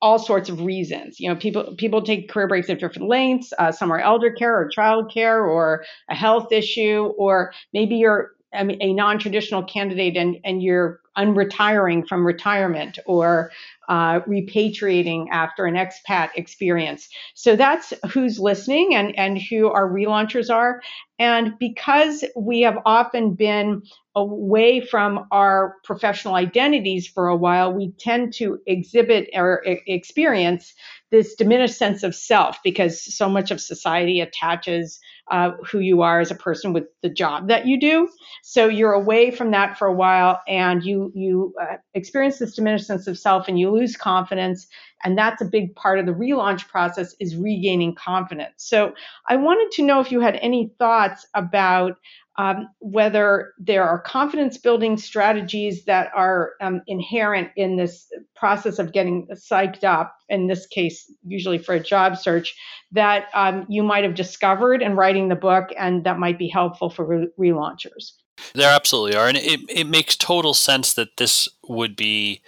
all 0.01 0.20
sorts 0.20 0.50
of 0.50 0.62
reasons. 0.62 1.20
You 1.20 1.29
know, 1.29 1.36
people 1.36 1.75
people 1.77 2.01
take 2.01 2.29
career 2.29 2.48
breaks 2.48 2.70
at 2.70 2.79
different 2.79 3.08
lengths. 3.08 3.53
Uh, 3.58 3.72
some 3.72 3.91
are 3.91 4.00
elder 4.00 4.32
care 4.32 4.58
or 4.58 4.68
child 4.70 5.12
care 5.13 5.44
or 5.44 5.84
a 6.10 6.15
health 6.15 6.51
issue, 6.51 7.13
or 7.18 7.53
maybe 7.74 7.96
you're 7.96 8.32
I 8.53 8.63
mean, 8.63 8.82
a 8.82 8.94
non-traditional 8.94 9.63
candidate 9.63 10.18
and 10.18 10.38
and 10.44 10.63
you're 10.63 11.01
unretiring 11.18 12.08
from 12.08 12.25
retirement 12.25 12.98
or 13.06 13.51
uh, 13.89 14.22
repatriating 14.22 15.25
after 15.31 15.65
an 15.65 15.74
expat 15.74 16.29
experience. 16.36 17.10
So 17.34 17.55
that's 17.55 17.91
who's 18.13 18.39
listening 18.39 18.93
and, 18.93 19.17
and 19.17 19.41
who 19.41 19.67
our 19.67 19.89
relaunchers 19.89 20.53
are. 20.53 20.81
And 21.17 21.58
because 21.60 22.24
we 22.36 22.62
have 22.62 22.77
often 22.86 23.34
been 23.34 23.81
away 24.15 24.79
from 24.79 25.25
our 25.31 25.75
professional 25.84 26.36
identities 26.36 27.08
for 27.08 27.27
a 27.27 27.36
while, 27.36 27.74
we 27.74 27.91
tend 28.00 28.34
to 28.36 28.60
exhibit 28.67 29.29
or 29.34 29.63
experience 29.65 30.74
this 31.12 31.36
diminished 31.36 31.77
sense 31.77 32.03
of 32.03 32.13
self 32.13 32.60
because 32.63 33.03
so 33.15 33.27
much 33.27 33.50
of 33.50 33.60
society 33.60 34.22
attaches 34.22 35.00
uh, 35.29 35.51
who 35.71 35.79
you 35.79 36.01
are 36.01 36.19
as 36.19 36.31
a 36.31 36.36
person 36.36 36.74
with 36.74 36.86
the 37.01 37.09
job 37.09 37.48
that 37.48 37.67
you 37.67 37.79
do. 37.79 38.09
So 38.43 38.67
you're 38.67 38.93
away 38.93 39.31
from 39.31 39.51
that 39.51 39.77
for 39.77 39.88
a 39.88 39.93
while, 39.93 40.41
and 40.48 40.83
you 40.83 41.12
you 41.15 41.53
uh, 41.62 41.77
experience 41.93 42.39
this 42.39 42.55
diminished 42.55 42.88
sense 42.88 43.07
of 43.07 43.17
self, 43.17 43.48
and 43.48 43.59
you 43.59 43.71
lose 43.71 43.95
confidence. 43.95 44.67
And 45.03 45.17
that's 45.17 45.41
a 45.41 45.45
big 45.45 45.75
part 45.75 46.00
of 46.00 46.05
the 46.05 46.12
relaunch 46.12 46.67
process 46.67 47.15
is 47.19 47.36
regaining 47.36 47.95
confidence. 47.95 48.55
So 48.57 48.93
I 49.27 49.38
wanted 49.38 49.71
to 49.77 49.83
know 49.83 50.01
if 50.01 50.12
you 50.12 50.19
had 50.19 50.36
any 50.38 50.71
thoughts 50.77 51.25
about 51.33 51.98
um, 52.39 52.69
whether 52.79 53.53
there 53.60 53.84
are 53.84 54.00
confidence 54.00 54.58
building 54.58 54.96
strategies 54.96 55.84
that 55.84 56.10
are 56.15 56.53
um, 56.62 56.81
inherent 56.88 57.50
in 57.58 57.75
this 57.75 58.10
process 58.34 58.79
of 58.79 58.93
getting 58.93 59.27
psyched 59.34 59.84
up, 59.84 60.15
in 60.29 60.48
this 60.48 60.65
case, 60.65 61.12
usually 61.27 61.58
for 61.58 61.75
a 61.75 61.81
job 61.81 62.15
search, 62.15 62.55
that 62.93 63.25
um, 63.34 63.65
you 63.67 63.84
might 63.84 64.05
have 64.05 64.15
discovered 64.15 64.81
in 64.81 64.96
writing 64.96 65.27
the 65.27 65.36
book 65.36 65.67
and 65.77 66.05
that 66.05 66.17
might 66.17 66.39
be 66.39 66.48
helpful 66.48 66.89
for 66.89 67.03
re- 67.05 67.27
relaunchers. 67.38 68.13
There 68.55 68.74
absolutely 68.74 69.17
are. 69.17 69.27
And 69.27 69.36
it, 69.36 69.60
it 69.67 69.88
makes 69.88 70.15
total 70.15 70.54
sense 70.54 70.93
that 70.93 71.17
this 71.17 71.49
would 71.67 71.97
be 71.97 72.41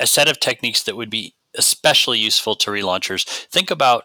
a 0.00 0.06
set 0.06 0.26
of 0.26 0.40
techniques 0.40 0.84
that 0.84 0.96
would 0.96 1.10
be 1.10 1.34
especially 1.54 2.18
useful 2.18 2.56
to 2.56 2.70
relaunchers. 2.70 3.26
Think 3.48 3.70
about 3.70 4.04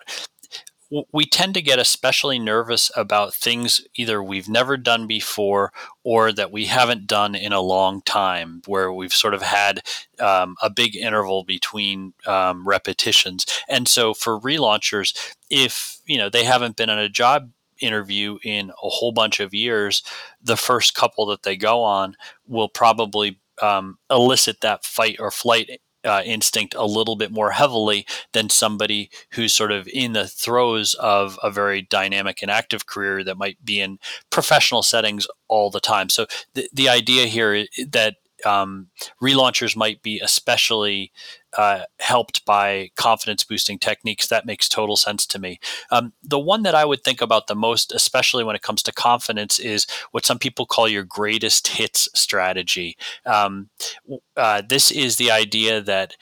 we 1.12 1.26
tend 1.26 1.54
to 1.54 1.62
get 1.62 1.80
especially 1.80 2.39
nervous 2.39 2.89
about 2.95 3.34
things 3.34 3.82
either 3.95 4.23
we've 4.23 4.47
never 4.47 4.78
done 4.78 5.06
before 5.06 5.71
or 6.04 6.32
that 6.32 6.52
we 6.52 6.65
haven't 6.65 7.08
done 7.08 7.36
in 7.36 7.52
a 7.52 7.62
long 7.62 8.02
time, 8.02 8.62
where 8.67 8.91
we've 8.91 9.13
sort 9.13 9.34
of 9.34 9.41
had 9.41 9.82
um, 10.19 10.56
a 10.62 10.69
big 10.69 10.95
interval 10.95 11.43
between 11.43 12.13
um, 12.26 12.67
repetitions. 12.67 13.45
And 13.67 13.88
so 13.88 14.13
for 14.13 14.39
relaunchers, 14.39 15.36
if 15.50 16.00
you 16.06 16.17
know 16.17 16.30
they 16.30 16.45
haven't 16.45 16.78
been 16.78 16.89
on 16.89 17.00
a 17.00 17.10
job 17.10 17.52
interview 17.80 18.38
in 18.43 18.69
a 18.69 18.89
whole 18.89 19.12
bunch 19.12 19.39
of 19.39 19.54
years, 19.54 20.04
the 20.41 20.58
first 20.58 20.95
couple 20.95 21.26
that 21.28 21.43
they 21.43 21.58
go 21.58 21.84
on 21.84 22.15
will 22.47 22.69
probably 22.69 23.39
um, 23.62 23.97
elicit 24.10 24.62
that 24.62 24.86
fight 24.86 25.17
or 25.19 25.32
flight 25.32 25.82
uh, 26.08 26.22
instinct 26.26 26.74
a 26.76 26.86
little 26.86 27.15
bit 27.15 27.32
more 27.32 27.52
heavily 27.52 28.06
than 28.34 28.50
somebody 28.50 29.10
who's 29.32 29.54
sort 29.54 29.72
of 29.72 29.88
in 29.93 30.13
the 30.13 30.28
throes 30.28 30.93
of 30.96 31.38
a 31.43 31.52
very 31.52 31.82
dynamic 31.82 32.41
and 32.41 32.50
active 32.50 32.86
career 32.86 33.24
that 33.24 33.38
might 33.38 33.63
be 33.63 33.80
in 33.80 34.00
professional 34.30 34.82
settings 34.82 35.28
all 35.48 35.70
the 35.70 35.80
time. 35.80 36.10
So 36.10 36.26
the, 36.54 36.70
the 36.74 36.89
idea 36.89 37.28
here 37.28 37.65
that 37.89 38.15
um, 38.45 38.88
relaunchers 39.21 39.76
might 39.76 40.02
be 40.02 40.19
especially 40.19 41.12
uh, 41.58 41.84
helped 42.00 42.45
by 42.45 42.91
confidence 42.95 43.43
boosting 43.43 43.80
techniques. 43.80 44.28
That 44.28 44.45
makes 44.45 44.69
total 44.69 44.95
sense 44.95 45.26
to 45.28 45.39
me. 45.39 45.60
Um, 45.91 46.13
the 46.21 46.39
one 46.39 46.63
that 46.63 46.76
I 46.76 46.86
would 46.86 47.04
think 47.04 47.21
about 47.21 47.47
the 47.47 47.56
most, 47.56 47.91
especially 47.91 48.43
when 48.43 48.56
it 48.56 48.62
comes 48.62 48.84
to 48.84 48.91
confidence, 48.91 49.60
is 49.60 49.88
what 50.12 50.26
some 50.26 50.39
people 50.39 50.65
call 50.65 50.88
your 50.88 51.04
greatest 51.04 51.67
hits 51.69 52.08
strategy. 52.13 52.97
Um, 53.26 53.69
uh, 54.36 54.62
this 54.67 54.91
is 54.91 55.15
the 55.15 55.32
idea 55.32 55.82
that 55.82 56.15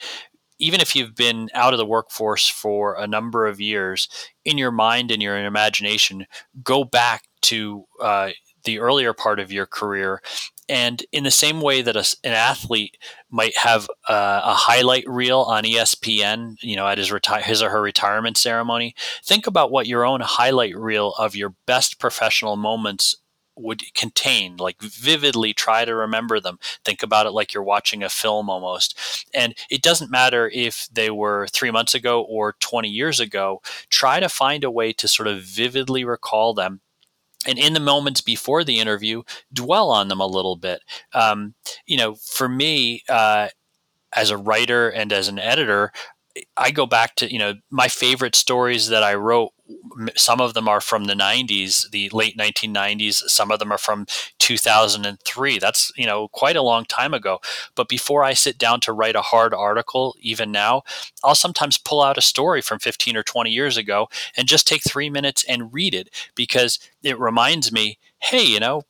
even 0.58 0.80
if 0.80 0.96
you've 0.96 1.14
been 1.14 1.50
out 1.52 1.74
of 1.74 1.78
the 1.78 1.84
workforce 1.84 2.48
for 2.48 2.94
a 2.98 3.06
number 3.06 3.46
of 3.46 3.60
years, 3.60 4.08
in 4.44 4.56
your 4.56 4.70
mind 4.70 5.10
and 5.10 5.22
your 5.22 5.36
imagination, 5.44 6.26
go 6.62 6.82
back 6.82 7.24
to 7.42 7.84
uh, 8.00 8.30
the 8.64 8.78
earlier 8.78 9.12
part 9.12 9.38
of 9.38 9.52
your 9.52 9.66
career 9.66 10.20
and 10.68 11.04
in 11.12 11.24
the 11.24 11.30
same 11.30 11.60
way 11.60 11.82
that 11.82 11.96
a, 11.96 12.16
an 12.24 12.32
athlete 12.32 12.96
might 13.30 13.56
have 13.56 13.88
a, 14.08 14.40
a, 14.44 14.54
highlight 14.54 15.04
reel 15.06 15.40
on 15.40 15.64
ESPN, 15.64 16.56
you 16.60 16.76
know, 16.76 16.86
at 16.86 16.98
his 16.98 17.12
retire 17.12 17.42
his 17.42 17.62
or 17.62 17.70
her 17.70 17.80
retirement 17.80 18.36
ceremony, 18.36 18.94
think 19.24 19.46
about 19.46 19.70
what 19.70 19.86
your 19.86 20.04
own 20.04 20.20
highlight 20.20 20.76
reel 20.76 21.14
of 21.18 21.36
your 21.36 21.54
best 21.66 21.98
professional 21.98 22.56
moments 22.56 23.16
would 23.58 23.82
contain 23.94 24.56
like 24.58 24.80
vividly 24.82 25.54
try 25.54 25.84
to 25.84 25.94
remember 25.94 26.38
them. 26.40 26.58
Think 26.84 27.02
about 27.02 27.26
it 27.26 27.30
like 27.30 27.54
you're 27.54 27.62
watching 27.62 28.02
a 28.02 28.08
film 28.08 28.50
almost. 28.50 29.26
And 29.32 29.54
it 29.70 29.82
doesn't 29.82 30.10
matter 30.10 30.50
if 30.52 30.88
they 30.92 31.10
were 31.10 31.46
3 31.48 31.70
months 31.70 31.94
ago 31.94 32.22
or 32.22 32.54
20 32.60 32.88
years 32.88 33.18
ago 33.18 33.62
try 33.88 34.20
to 34.20 34.28
find 34.28 34.62
a 34.62 34.70
way 34.70 34.92
to 34.92 35.08
sort 35.08 35.28
of 35.28 35.42
vividly 35.42 36.04
recall 36.04 36.52
them 36.52 36.80
and 37.46 37.58
in 37.58 37.72
the 37.74 37.80
moments 37.80 38.20
before 38.20 38.64
the 38.64 38.80
interview, 38.80 39.22
dwell 39.52 39.90
on 39.90 40.08
them 40.08 40.20
a 40.20 40.26
little 40.26 40.56
bit. 40.56 40.80
Um, 41.14 41.54
you 41.86 41.96
know, 41.96 42.14
for 42.16 42.48
me, 42.48 43.02
uh, 43.08 43.48
as 44.14 44.30
a 44.30 44.38
writer 44.38 44.88
and 44.90 45.12
as 45.12 45.28
an 45.28 45.38
editor, 45.38 45.92
I 46.56 46.70
go 46.70 46.86
back 46.86 47.16
to 47.16 47.32
you 47.32 47.38
know 47.38 47.54
my 47.70 47.88
favorite 47.88 48.36
stories 48.36 48.88
that 48.88 49.02
I 49.02 49.14
wrote. 49.14 49.52
Some 50.16 50.40
of 50.40 50.54
them 50.54 50.68
are 50.68 50.80
from 50.80 51.04
the 51.04 51.14
'90s, 51.14 51.90
the 51.90 52.08
late 52.10 52.36
1990s. 52.36 53.14
Some 53.28 53.50
of 53.50 53.58
them 53.58 53.72
are 53.72 53.78
from 53.78 54.06
2003. 54.38 55.58
That's 55.58 55.90
you 55.96 56.06
know 56.06 56.28
quite 56.28 56.56
a 56.56 56.62
long 56.62 56.84
time 56.84 57.14
ago. 57.14 57.40
But 57.74 57.88
before 57.88 58.22
I 58.22 58.32
sit 58.34 58.58
down 58.58 58.80
to 58.80 58.92
write 58.92 59.16
a 59.16 59.22
hard 59.22 59.54
article, 59.54 60.14
even 60.20 60.52
now, 60.52 60.82
I'll 61.24 61.34
sometimes 61.34 61.78
pull 61.78 62.02
out 62.02 62.18
a 62.18 62.22
story 62.22 62.60
from 62.60 62.78
15 62.78 63.16
or 63.16 63.22
20 63.22 63.50
years 63.50 63.76
ago 63.76 64.08
and 64.36 64.46
just 64.48 64.66
take 64.66 64.82
three 64.82 65.10
minutes 65.10 65.44
and 65.48 65.72
read 65.72 65.94
it 65.94 66.10
because 66.34 66.78
it 67.02 67.18
reminds 67.18 67.72
me 67.72 67.98
hey, 68.26 68.42
you 68.42 68.58
know, 68.58 68.82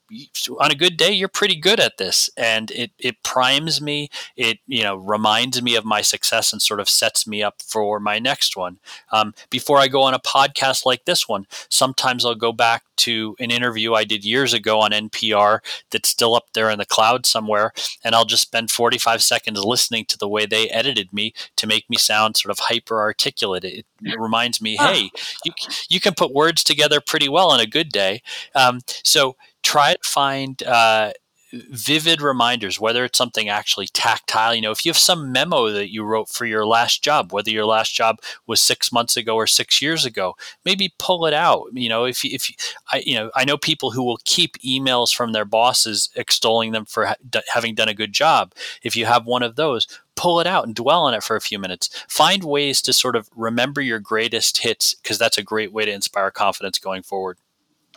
on 0.59 0.71
a 0.71 0.75
good 0.75 0.97
day, 0.97 1.13
you're 1.13 1.29
pretty 1.29 1.57
good 1.57 1.79
at 1.79 1.99
this. 1.99 2.31
And 2.39 2.71
it, 2.71 2.91
it 2.99 3.23
primes 3.23 3.83
me. 3.83 4.09
It, 4.35 4.61
you 4.67 4.83
know, 4.83 4.97
reminds 4.97 5.61
me 5.61 5.77
of 5.77 5.85
my 5.85 6.01
success 6.01 6.53
and 6.53 6.63
sort 6.63 6.81
of 6.81 6.89
sets 6.89 7.27
me 7.27 7.43
up 7.43 7.61
for 7.61 8.01
my 8.01 8.19
next 8.19 8.57
one. 8.57 8.79
Um, 9.13 9.35
before 9.51 9.79
I 9.79 9.89
go 9.89 10.03
on 10.03 10.15
a 10.15 10.19
podcast 10.19 10.87
like 10.87 11.05
this 11.05 11.29
one, 11.29 11.47
sometimes 11.69 12.25
I'll 12.25 12.35
go 12.35 12.53
back 12.53 12.85
to 12.97 13.37
an 13.39 13.51
interview 13.51 13.95
I 13.95 14.05
did 14.05 14.25
years 14.25 14.53
ago 14.53 14.81
on 14.81 14.91
NPR 14.91 15.61
that's 15.91 16.09
still 16.09 16.35
up 16.35 16.47
there 16.55 16.71
in 16.71 16.79
the 16.79 16.87
cloud 16.87 17.27
somewhere. 17.27 17.73
And 18.05 18.15
I'll 18.15 18.25
just 18.25 18.43
spend 18.43 18.71
45 18.71 19.23
seconds 19.23 19.65
listening 19.65 20.05
to 20.07 20.19
the 20.19 20.29
way 20.29 20.47
they 20.47 20.69
edited 20.71 21.13
me 21.13 21.33
to 21.57 21.67
make 21.67 21.89
me 21.89 21.97
sound 21.97 22.37
sort 22.37 22.51
of 22.51 22.59
hyper 22.59 23.01
articulate. 23.01 23.65
It, 23.65 23.87
it 24.03 24.19
reminds 24.19 24.61
me, 24.61 24.77
hey, 24.77 25.11
you, 25.45 25.53
you 25.89 26.01
can 26.01 26.15
put 26.15 26.35
words 26.35 26.63
together 26.65 27.01
pretty 27.01 27.29
well 27.29 27.51
on 27.51 27.61
a 27.61 27.67
good 27.67 27.91
day. 27.91 28.23
Um, 28.55 28.81
so 28.87 29.37
try 29.63 29.95
to 29.95 29.99
find 30.03 30.63
uh, 30.63 31.13
vivid 31.53 32.21
reminders, 32.21 32.81
whether 32.81 33.05
it's 33.05 33.19
something 33.19 33.49
actually 33.49 33.87
tactile. 33.89 34.55
You 34.55 34.63
know, 34.63 34.71
if 34.71 34.85
you 34.85 34.91
have 34.91 34.99
some 34.99 35.33
memo 35.33 35.71
that 35.71 35.93
you 35.93 36.03
wrote 36.05 36.29
for 36.29 36.45
your 36.45 36.67
last 36.67 37.03
job, 37.03 37.33
whether 37.33 37.51
your 37.51 37.67
last 37.67 37.95
job 37.95 38.21
was 38.47 38.61
six 38.61 38.93
months 38.93 39.17
ago 39.17 39.37
or 39.37 39.47
six 39.47 39.81
years 39.81 40.05
ago, 40.05 40.37
maybe 40.65 40.95
pull 40.99 41.27
it 41.27 41.35
out. 41.35 41.69
You 41.73 41.89
know, 41.89 42.05
if 42.05 42.25
if 42.25 42.51
I 42.93 43.03
you 43.07 43.15
know 43.15 43.31
I 43.35 43.45
know 43.45 43.57
people 43.57 43.91
who 43.93 44.03
will 44.03 44.19
keep 44.25 44.59
emails 44.59 45.15
from 45.15 45.33
their 45.33 45.45
bosses 45.45 46.09
extolling 46.17 46.73
them 46.73 46.85
for 46.85 47.07
ha- 47.07 47.43
having 47.49 47.75
done 47.75 47.89
a 47.89 47.95
good 47.95 48.13
job. 48.13 48.53
If 48.83 48.97
you 48.97 49.07
have 49.07 49.27
one 49.27 49.43
of 49.43 49.57
those, 49.57 49.87
pull 50.17 50.41
it 50.41 50.47
out 50.47 50.67
and 50.67 50.75
dwell 50.75 51.03
on 51.03 51.15
it 51.15 51.23
for 51.23 51.37
a 51.37 51.41
few 51.41 51.59
minutes. 51.59 51.91
Find 52.09 52.43
ways 52.43 52.83
to 52.83 52.93
sort 52.93 53.17
of 53.17 53.29
remember 53.37 53.81
your 53.81 54.01
greatest 54.01 54.59
hits 54.59 54.95
because 54.95 55.19
that's 55.19 55.39
a 55.39 55.43
great 55.43 55.73
way 55.73 55.85
to 55.85 55.93
inspire 55.93 56.31
confidence 56.31 56.79
going 56.79 57.03
forward. 57.03 57.39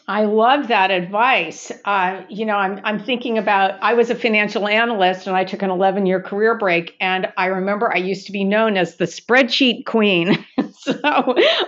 I 0.09 0.25
love 0.25 0.69
that 0.69 0.89
advice. 0.89 1.71
Uh, 1.85 2.23
you 2.29 2.43
know, 2.43 2.55
I'm, 2.55 2.81
I'm 2.83 2.99
thinking 2.99 3.37
about, 3.37 3.77
I 3.79 3.93
was 3.93 4.09
a 4.09 4.15
financial 4.15 4.67
analyst 4.67 5.27
and 5.27 5.35
I 5.35 5.43
took 5.43 5.61
an 5.61 5.69
11 5.69 6.07
year 6.07 6.19
career 6.19 6.57
break. 6.57 6.95
And 6.99 7.31
I 7.37 7.45
remember 7.45 7.93
I 7.93 7.97
used 7.97 8.25
to 8.25 8.31
be 8.31 8.43
known 8.43 8.75
as 8.75 8.95
the 8.95 9.05
spreadsheet 9.05 9.85
queen. 9.85 10.43
so 10.79 10.99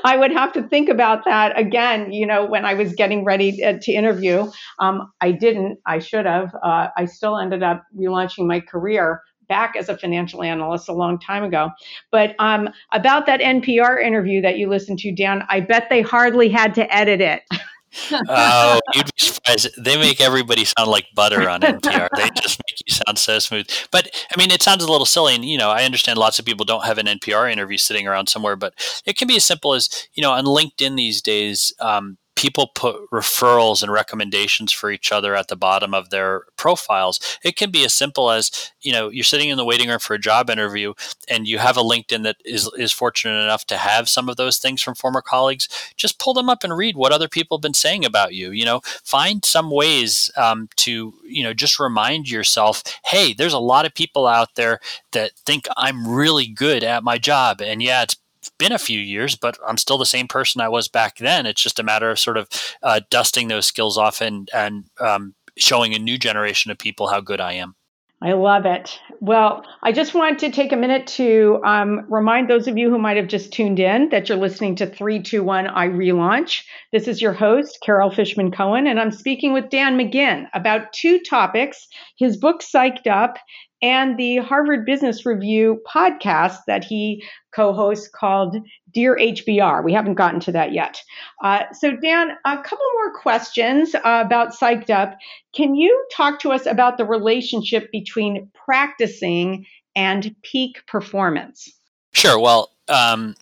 I 0.03 0.17
would 0.17 0.31
have 0.31 0.53
to 0.53 0.63
think 0.63 0.89
about 0.89 1.23
that 1.25 1.55
again, 1.55 2.11
you 2.11 2.25
know, 2.25 2.43
when 2.43 2.65
I 2.65 2.73
was 2.73 2.93
getting 2.93 3.23
ready 3.23 3.57
to, 3.57 3.75
uh, 3.75 3.79
interview. 3.85 4.49
Um, 4.79 5.11
I 5.21 5.33
didn't, 5.33 5.77
I 5.85 5.99
should 5.99 6.25
have. 6.25 6.49
Uh, 6.63 6.87
I 6.97 7.05
still 7.05 7.37
ended 7.37 7.61
up 7.61 7.83
relaunching 7.95 8.47
my 8.47 8.59
career 8.59 9.21
back 9.49 9.75
as 9.75 9.87
a 9.87 9.95
financial 9.95 10.41
analyst 10.41 10.89
a 10.89 10.93
long 10.93 11.19
time 11.19 11.43
ago. 11.43 11.69
But 12.11 12.33
um, 12.39 12.69
about 12.91 13.27
that 13.27 13.39
NPR 13.39 14.03
interview 14.03 14.41
that 14.41 14.57
you 14.57 14.67
listened 14.67 14.97
to, 14.99 15.13
Dan, 15.13 15.43
I 15.47 15.59
bet 15.59 15.89
they 15.91 16.01
hardly 16.01 16.49
had 16.49 16.73
to 16.75 16.91
edit 16.91 17.21
it. 17.21 17.43
oh, 18.11 18.79
you'd 18.93 19.05
be 19.05 19.11
surprised. 19.25 19.69
They 19.77 19.97
make 19.97 20.21
everybody 20.21 20.65
sound 20.65 20.89
like 20.89 21.07
butter 21.15 21.49
on 21.49 21.61
NPR. 21.61 22.07
They 22.15 22.29
just 22.41 22.61
make 22.67 22.79
you 22.85 22.93
sound 22.93 23.17
so 23.17 23.39
smooth. 23.39 23.67
But 23.91 24.09
I 24.35 24.39
mean, 24.39 24.51
it 24.51 24.61
sounds 24.61 24.83
a 24.83 24.91
little 24.91 25.05
silly, 25.05 25.35
and 25.35 25.45
you 25.45 25.57
know, 25.57 25.69
I 25.69 25.83
understand 25.83 26.17
lots 26.17 26.39
of 26.39 26.45
people 26.45 26.65
don't 26.65 26.85
have 26.85 26.97
an 26.97 27.07
NPR 27.07 27.51
interview 27.51 27.77
sitting 27.77 28.07
around 28.07 28.29
somewhere, 28.29 28.55
but 28.55 28.73
it 29.05 29.17
can 29.17 29.27
be 29.27 29.35
as 29.35 29.45
simple 29.45 29.73
as 29.73 29.89
you 30.13 30.21
know, 30.21 30.31
on 30.31 30.45
LinkedIn 30.45 30.95
these 30.95 31.21
days. 31.21 31.73
Um, 31.79 32.17
people 32.35 32.71
put 32.73 33.09
referrals 33.11 33.83
and 33.83 33.91
recommendations 33.91 34.71
for 34.71 34.89
each 34.89 35.11
other 35.11 35.35
at 35.35 35.47
the 35.47 35.55
bottom 35.55 35.93
of 35.93 36.09
their 36.09 36.43
profiles. 36.57 37.19
It 37.43 37.55
can 37.55 37.71
be 37.71 37.83
as 37.83 37.93
simple 37.93 38.31
as, 38.31 38.71
you 38.81 38.91
know, 38.91 39.09
you're 39.09 39.23
sitting 39.23 39.49
in 39.49 39.57
the 39.57 39.65
waiting 39.65 39.89
room 39.89 39.99
for 39.99 40.13
a 40.13 40.19
job 40.19 40.49
interview 40.49 40.93
and 41.27 41.47
you 41.47 41.59
have 41.59 41.77
a 41.77 41.83
LinkedIn 41.83 42.23
that 42.23 42.37
is, 42.45 42.69
is 42.77 42.91
fortunate 42.91 43.41
enough 43.43 43.65
to 43.67 43.77
have 43.77 44.09
some 44.09 44.29
of 44.29 44.37
those 44.37 44.57
things 44.57 44.81
from 44.81 44.95
former 44.95 45.21
colleagues. 45.21 45.67
Just 45.97 46.19
pull 46.19 46.33
them 46.33 46.49
up 46.49 46.63
and 46.63 46.75
read 46.75 46.95
what 46.95 47.11
other 47.11 47.27
people 47.27 47.57
have 47.57 47.61
been 47.61 47.73
saying 47.73 48.05
about 48.05 48.33
you. 48.33 48.51
You 48.51 48.65
know, 48.65 48.81
find 49.03 49.43
some 49.43 49.69
ways 49.69 50.31
um, 50.37 50.69
to, 50.77 51.13
you 51.25 51.43
know, 51.43 51.53
just 51.53 51.79
remind 51.79 52.29
yourself, 52.29 52.81
hey, 53.05 53.33
there's 53.33 53.53
a 53.53 53.59
lot 53.59 53.85
of 53.85 53.93
people 53.93 54.25
out 54.25 54.55
there 54.55 54.79
that 55.11 55.33
think 55.45 55.67
I'm 55.77 56.07
really 56.07 56.47
good 56.47 56.83
at 56.83 57.03
my 57.03 57.17
job. 57.17 57.61
And 57.61 57.83
yeah, 57.83 58.03
it's 58.03 58.15
been 58.49 58.71
a 58.71 58.79
few 58.79 58.99
years, 58.99 59.35
but 59.35 59.57
I'm 59.67 59.77
still 59.77 59.97
the 59.97 60.05
same 60.05 60.27
person 60.27 60.61
I 60.61 60.69
was 60.69 60.87
back 60.87 61.17
then. 61.17 61.45
It's 61.45 61.61
just 61.61 61.79
a 61.79 61.83
matter 61.83 62.09
of 62.09 62.19
sort 62.19 62.37
of 62.37 62.49
uh, 62.83 63.01
dusting 63.09 63.47
those 63.47 63.65
skills 63.65 63.97
off 63.97 64.21
and 64.21 64.49
and 64.53 64.85
um, 64.99 65.35
showing 65.57 65.93
a 65.93 65.99
new 65.99 66.17
generation 66.17 66.71
of 66.71 66.77
people 66.77 67.07
how 67.07 67.21
good 67.21 67.41
I 67.41 67.53
am. 67.53 67.75
I 68.23 68.33
love 68.33 68.67
it. 68.67 68.99
Well, 69.19 69.65
I 69.81 69.91
just 69.91 70.13
want 70.13 70.39
to 70.39 70.51
take 70.51 70.71
a 70.71 70.77
minute 70.77 71.07
to 71.07 71.59
um, 71.65 72.05
remind 72.07 72.49
those 72.49 72.67
of 72.67 72.77
you 72.77 72.91
who 72.91 72.99
might 72.99 73.17
have 73.17 73.27
just 73.27 73.51
tuned 73.51 73.79
in 73.79 74.09
that 74.09 74.29
you're 74.29 74.37
listening 74.37 74.75
to 74.75 74.85
321 74.85 75.65
iRelaunch. 75.65 76.61
This 76.91 77.07
is 77.07 77.19
your 77.19 77.33
host, 77.33 77.79
Carol 77.83 78.11
Fishman 78.11 78.51
Cohen, 78.51 78.85
and 78.85 78.99
I'm 78.99 79.11
speaking 79.11 79.53
with 79.53 79.71
Dan 79.71 79.97
McGinn 79.97 80.45
about 80.53 80.93
two 80.93 81.19
topics 81.19 81.87
his 82.19 82.37
book, 82.37 82.61
Psyched 82.61 83.07
Up, 83.07 83.37
and 83.81 84.17
the 84.17 84.37
Harvard 84.37 84.85
Business 84.85 85.25
Review 85.25 85.81
podcast 85.91 86.57
that 86.67 86.83
he 86.83 87.23
co 87.53 87.73
hosts 87.73 88.07
called 88.07 88.57
Dear 88.93 89.15
HBR. 89.15 89.83
We 89.83 89.93
haven't 89.93 90.15
gotten 90.15 90.39
to 90.41 90.51
that 90.51 90.73
yet. 90.73 91.01
Uh, 91.43 91.63
so, 91.73 91.95
Dan, 91.95 92.31
a 92.45 92.57
couple 92.57 92.85
more 92.93 93.13
questions 93.13 93.95
uh, 93.95 94.23
about 94.25 94.53
Psyched 94.53 94.89
Up. 94.89 95.17
Can 95.53 95.75
you 95.75 96.05
talk 96.15 96.39
to 96.41 96.51
us 96.51 96.65
about 96.65 96.97
the 96.97 97.05
relationship 97.05 97.91
between 97.91 98.49
practicing 98.53 99.65
and 99.95 100.35
peak 100.43 100.85
performance? 100.87 101.69
Sure. 102.13 102.39
Well, 102.39 102.71
um, 102.87 103.35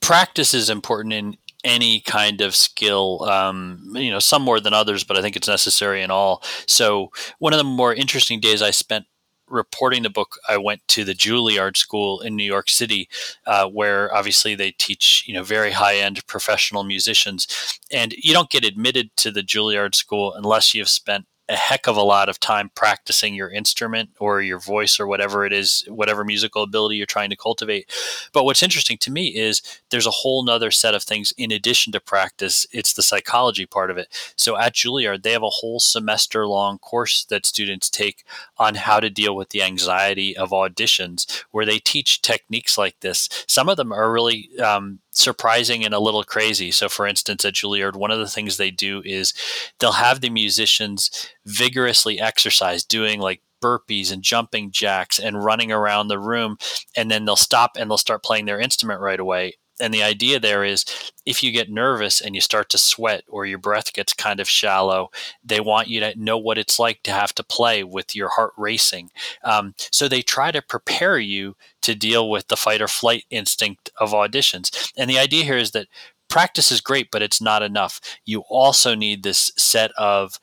practice 0.00 0.54
is 0.54 0.70
important 0.70 1.14
in 1.14 1.36
any 1.62 2.00
kind 2.00 2.40
of 2.40 2.54
skill, 2.54 3.22
um, 3.24 3.92
you 3.94 4.10
know, 4.10 4.18
some 4.18 4.42
more 4.42 4.60
than 4.60 4.72
others, 4.72 5.04
but 5.04 5.16
I 5.16 5.22
think 5.22 5.36
it's 5.36 5.48
necessary 5.48 6.02
in 6.02 6.10
all. 6.10 6.42
So, 6.66 7.10
one 7.38 7.52
of 7.52 7.58
the 7.58 7.64
more 7.64 7.94
interesting 7.94 8.40
days 8.40 8.62
I 8.62 8.70
spent 8.70 9.06
reporting 9.50 10.02
the 10.02 10.10
book, 10.10 10.38
I 10.48 10.56
went 10.56 10.86
to 10.88 11.04
the 11.04 11.14
Juilliard 11.14 11.76
School 11.76 12.20
in 12.20 12.36
New 12.36 12.44
York 12.44 12.68
City, 12.68 13.08
uh, 13.46 13.68
where 13.68 14.14
obviously 14.14 14.54
they 14.54 14.70
teach 14.72 15.24
you 15.26 15.34
know 15.34 15.42
very 15.42 15.72
high 15.72 15.96
end 15.96 16.26
professional 16.26 16.84
musicians, 16.84 17.78
and 17.92 18.12
you 18.12 18.32
don't 18.32 18.50
get 18.50 18.64
admitted 18.64 19.10
to 19.18 19.30
the 19.30 19.42
Juilliard 19.42 19.94
School 19.94 20.32
unless 20.34 20.74
you've 20.74 20.88
spent 20.88 21.26
a 21.50 21.56
heck 21.56 21.88
of 21.88 21.96
a 21.96 22.02
lot 22.02 22.28
of 22.28 22.38
time 22.38 22.70
practicing 22.74 23.34
your 23.34 23.50
instrument 23.50 24.10
or 24.20 24.40
your 24.40 24.60
voice 24.60 25.00
or 25.00 25.06
whatever 25.06 25.44
it 25.44 25.52
is, 25.52 25.84
whatever 25.88 26.24
musical 26.24 26.62
ability 26.62 26.96
you're 26.96 27.06
trying 27.06 27.30
to 27.30 27.36
cultivate. 27.36 27.90
But 28.32 28.44
what's 28.44 28.62
interesting 28.62 28.98
to 28.98 29.10
me 29.10 29.28
is 29.36 29.60
there's 29.90 30.06
a 30.06 30.12
whole 30.12 30.44
nother 30.44 30.70
set 30.70 30.94
of 30.94 31.02
things 31.02 31.32
in 31.36 31.50
addition 31.50 31.92
to 31.92 32.00
practice. 32.00 32.66
It's 32.70 32.92
the 32.92 33.02
psychology 33.02 33.66
part 33.66 33.90
of 33.90 33.98
it. 33.98 34.32
So 34.36 34.56
at 34.56 34.74
Juilliard, 34.74 35.24
they 35.24 35.32
have 35.32 35.42
a 35.42 35.50
whole 35.50 35.80
semester 35.80 36.46
long 36.46 36.78
course 36.78 37.24
that 37.24 37.46
students 37.46 37.90
take 37.90 38.24
on 38.56 38.76
how 38.76 39.00
to 39.00 39.10
deal 39.10 39.34
with 39.34 39.48
the 39.48 39.62
anxiety 39.62 40.36
of 40.36 40.50
auditions, 40.50 41.44
where 41.50 41.66
they 41.66 41.80
teach 41.80 42.22
techniques 42.22 42.78
like 42.78 43.00
this. 43.00 43.28
Some 43.48 43.68
of 43.68 43.76
them 43.76 43.92
are 43.92 44.12
really 44.12 44.50
um, 44.60 45.00
surprising 45.12 45.84
and 45.84 45.94
a 45.94 46.00
little 46.00 46.24
crazy. 46.24 46.70
So, 46.70 46.88
for 46.88 47.06
instance, 47.06 47.44
at 47.44 47.54
Juilliard, 47.54 47.96
one 47.96 48.10
of 48.10 48.18
the 48.18 48.28
things 48.28 48.56
they 48.56 48.70
do 48.70 49.02
is 49.04 49.34
they'll 49.78 49.92
have 49.92 50.20
the 50.20 50.30
musicians 50.30 51.28
vigorously 51.44 52.20
exercise, 52.20 52.84
doing 52.84 53.20
like 53.20 53.42
burpees 53.62 54.10
and 54.10 54.22
jumping 54.22 54.70
jacks 54.70 55.18
and 55.18 55.44
running 55.44 55.70
around 55.70 56.08
the 56.08 56.18
room. 56.18 56.56
And 56.96 57.10
then 57.10 57.24
they'll 57.24 57.36
stop 57.36 57.72
and 57.76 57.90
they'll 57.90 57.98
start 57.98 58.22
playing 58.22 58.46
their 58.46 58.60
instrument 58.60 59.00
right 59.00 59.20
away 59.20 59.54
and 59.80 59.92
the 59.94 60.02
idea 60.02 60.38
there 60.38 60.62
is 60.62 60.84
if 61.24 61.42
you 61.42 61.50
get 61.50 61.70
nervous 61.70 62.20
and 62.20 62.34
you 62.34 62.40
start 62.40 62.68
to 62.70 62.78
sweat 62.78 63.24
or 63.28 63.46
your 63.46 63.58
breath 63.58 63.92
gets 63.92 64.12
kind 64.12 64.38
of 64.38 64.48
shallow, 64.48 65.10
they 65.42 65.60
want 65.60 65.88
you 65.88 66.00
to 66.00 66.14
know 66.16 66.38
what 66.38 66.58
it's 66.58 66.78
like 66.78 67.02
to 67.04 67.12
have 67.12 67.34
to 67.34 67.42
play 67.42 67.82
with 67.82 68.14
your 68.14 68.28
heart 68.28 68.52
racing. 68.56 69.10
Um, 69.42 69.74
so 69.90 70.06
they 70.06 70.22
try 70.22 70.50
to 70.50 70.62
prepare 70.62 71.18
you 71.18 71.56
to 71.82 71.94
deal 71.94 72.30
with 72.30 72.48
the 72.48 72.56
fight 72.56 72.82
or 72.82 72.88
flight 72.88 73.24
instinct 73.30 73.90
of 73.98 74.12
auditions. 74.12 74.92
And 74.96 75.08
the 75.08 75.18
idea 75.18 75.44
here 75.44 75.56
is 75.56 75.72
that 75.72 75.88
practice 76.28 76.72
is 76.72 76.80
great, 76.80 77.10
but 77.10 77.22
it's 77.22 77.40
not 77.40 77.62
enough. 77.62 78.00
You 78.24 78.42
also 78.48 78.94
need 78.94 79.22
this 79.22 79.52
set 79.56 79.90
of 79.98 80.38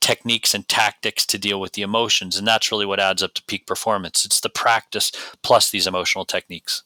techniques 0.00 0.52
and 0.52 0.68
tactics 0.68 1.24
to 1.26 1.38
deal 1.38 1.60
with 1.60 1.72
the 1.72 1.82
emotions. 1.82 2.36
And 2.36 2.46
that's 2.46 2.72
really 2.72 2.84
what 2.84 3.00
adds 3.00 3.22
up 3.22 3.34
to 3.34 3.44
peak 3.44 3.66
performance. 3.66 4.24
It's 4.24 4.40
the 4.40 4.50
practice 4.50 5.12
plus 5.42 5.70
these 5.70 5.86
emotional 5.86 6.24
techniques. 6.24 6.82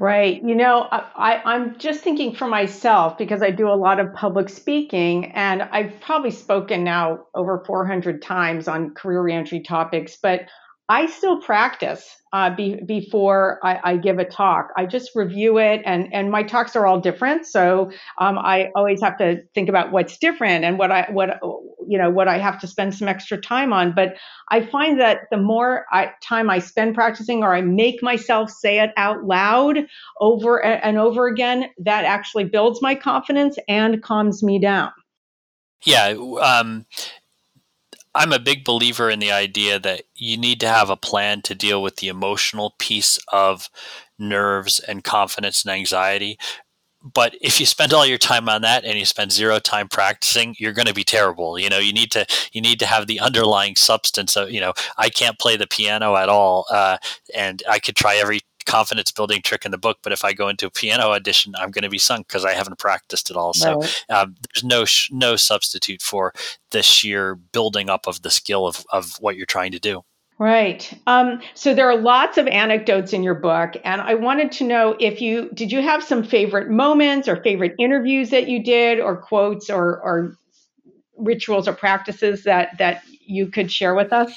Right. 0.00 0.42
You 0.42 0.54
know, 0.54 0.88
I, 0.90 1.42
I'm 1.44 1.78
just 1.78 2.00
thinking 2.00 2.34
for 2.34 2.48
myself 2.48 3.18
because 3.18 3.42
I 3.42 3.50
do 3.50 3.68
a 3.68 3.76
lot 3.76 4.00
of 4.00 4.14
public 4.14 4.48
speaking 4.48 5.26
and 5.32 5.60
I've 5.62 6.00
probably 6.00 6.30
spoken 6.30 6.82
now 6.82 7.26
over 7.34 7.62
400 7.66 8.22
times 8.22 8.66
on 8.66 8.94
career 8.94 9.22
reentry 9.22 9.60
topics, 9.60 10.16
but 10.16 10.46
I 10.90 11.06
still 11.06 11.40
practice 11.40 12.16
uh, 12.32 12.52
be, 12.52 12.74
before 12.84 13.60
I, 13.62 13.92
I, 13.92 13.96
give 13.96 14.18
a 14.18 14.24
talk. 14.24 14.70
I 14.76 14.86
just 14.86 15.12
review 15.14 15.58
it, 15.58 15.82
and 15.84 16.12
and 16.12 16.32
my 16.32 16.42
talks 16.42 16.74
are 16.74 16.84
all 16.84 17.00
different, 17.00 17.46
so 17.46 17.92
um, 18.18 18.38
I 18.38 18.70
always 18.74 19.00
have 19.00 19.16
to 19.18 19.42
think 19.54 19.68
about 19.68 19.92
what's 19.92 20.18
different 20.18 20.64
and 20.64 20.78
what 20.78 20.90
I 20.90 21.06
what 21.10 21.38
you 21.88 21.96
know 21.96 22.10
what 22.10 22.26
I 22.26 22.38
have 22.38 22.60
to 22.60 22.66
spend 22.66 22.94
some 22.96 23.06
extra 23.06 23.40
time 23.40 23.72
on. 23.72 23.94
But 23.94 24.16
I 24.48 24.66
find 24.66 24.98
that 25.00 25.20
the 25.30 25.36
more 25.36 25.86
I, 25.92 26.10
time 26.24 26.50
I 26.50 26.58
spend 26.58 26.96
practicing, 26.96 27.44
or 27.44 27.54
I 27.54 27.60
make 27.60 28.02
myself 28.02 28.50
say 28.50 28.80
it 28.80 28.90
out 28.96 29.24
loud 29.24 29.86
over 30.20 30.60
and 30.64 30.98
over 30.98 31.28
again, 31.28 31.66
that 31.78 32.04
actually 32.04 32.46
builds 32.46 32.82
my 32.82 32.96
confidence 32.96 33.58
and 33.68 34.02
calms 34.02 34.42
me 34.42 34.58
down. 34.58 34.90
Yeah, 35.84 36.14
um, 36.42 36.84
I'm 38.14 38.32
a 38.32 38.38
big 38.38 38.64
believer 38.64 39.08
in 39.08 39.20
the 39.20 39.32
idea 39.32 39.78
that 39.78 40.02
you 40.14 40.36
need 40.36 40.60
to 40.60 40.68
have 40.68 40.90
a 40.90 40.96
plan 40.96 41.42
to 41.42 41.54
deal 41.54 41.82
with 41.82 41.96
the 41.96 42.08
emotional 42.08 42.74
piece 42.78 43.18
of 43.32 43.68
nerves 44.18 44.80
and 44.80 45.04
confidence 45.04 45.64
and 45.64 45.72
anxiety. 45.72 46.38
But 47.02 47.34
if 47.40 47.60
you 47.60 47.66
spend 47.66 47.94
all 47.94 48.04
your 48.04 48.18
time 48.18 48.48
on 48.48 48.60
that 48.62 48.84
and 48.84 48.98
you 48.98 49.06
spend 49.06 49.32
zero 49.32 49.58
time 49.58 49.88
practicing, 49.88 50.54
you're 50.58 50.74
going 50.74 50.86
to 50.86 50.94
be 50.94 51.04
terrible. 51.04 51.58
You 51.58 51.70
know, 51.70 51.78
you 51.78 51.94
need 51.94 52.10
to 52.10 52.26
you 52.52 52.60
need 52.60 52.78
to 52.80 52.86
have 52.86 53.06
the 53.06 53.20
underlying 53.20 53.74
substance 53.76 54.36
of 54.36 54.50
you 54.50 54.60
know 54.60 54.74
I 54.98 55.08
can't 55.08 55.38
play 55.38 55.56
the 55.56 55.66
piano 55.66 56.16
at 56.16 56.28
all, 56.28 56.66
uh, 56.70 56.98
and 57.34 57.62
I 57.68 57.78
could 57.78 57.96
try 57.96 58.16
every 58.16 58.40
confidence 58.66 59.10
building 59.10 59.42
trick 59.42 59.64
in 59.64 59.70
the 59.70 59.78
book, 59.78 59.98
but 60.02 60.12
if 60.12 60.24
I 60.24 60.32
go 60.32 60.48
into 60.48 60.66
a 60.66 60.70
piano 60.70 61.08
audition, 61.08 61.54
I'm 61.56 61.70
going 61.70 61.84
to 61.84 61.90
be 61.90 61.98
sunk 61.98 62.28
because 62.28 62.44
I 62.44 62.52
haven't 62.52 62.78
practiced 62.78 63.30
at 63.30 63.36
all. 63.36 63.52
So 63.52 63.80
right. 63.80 64.04
um, 64.10 64.36
there's 64.52 64.64
no 64.64 64.84
sh- 64.84 65.10
no 65.12 65.36
substitute 65.36 66.02
for 66.02 66.32
the 66.70 66.82
sheer 66.82 67.34
building 67.34 67.90
up 67.90 68.06
of 68.06 68.22
the 68.22 68.30
skill 68.30 68.66
of 68.66 68.84
of 68.92 69.16
what 69.20 69.36
you're 69.36 69.46
trying 69.46 69.72
to 69.72 69.78
do. 69.78 70.02
Right. 70.38 70.90
Um, 71.06 71.42
so 71.52 71.74
there 71.74 71.90
are 71.90 71.98
lots 71.98 72.38
of 72.38 72.46
anecdotes 72.46 73.12
in 73.12 73.22
your 73.22 73.34
book, 73.34 73.74
and 73.84 74.00
I 74.00 74.14
wanted 74.14 74.52
to 74.52 74.64
know 74.64 74.96
if 74.98 75.20
you 75.20 75.50
did 75.52 75.70
you 75.70 75.82
have 75.82 76.02
some 76.02 76.24
favorite 76.24 76.70
moments 76.70 77.28
or 77.28 77.42
favorite 77.42 77.74
interviews 77.78 78.30
that 78.30 78.48
you 78.48 78.64
did, 78.64 79.00
or 79.00 79.18
quotes, 79.18 79.68
or, 79.68 80.00
or 80.00 80.36
rituals 81.18 81.68
or 81.68 81.74
practices 81.74 82.44
that 82.44 82.78
that 82.78 83.02
you 83.26 83.48
could 83.48 83.70
share 83.70 83.94
with 83.94 84.14
us. 84.14 84.32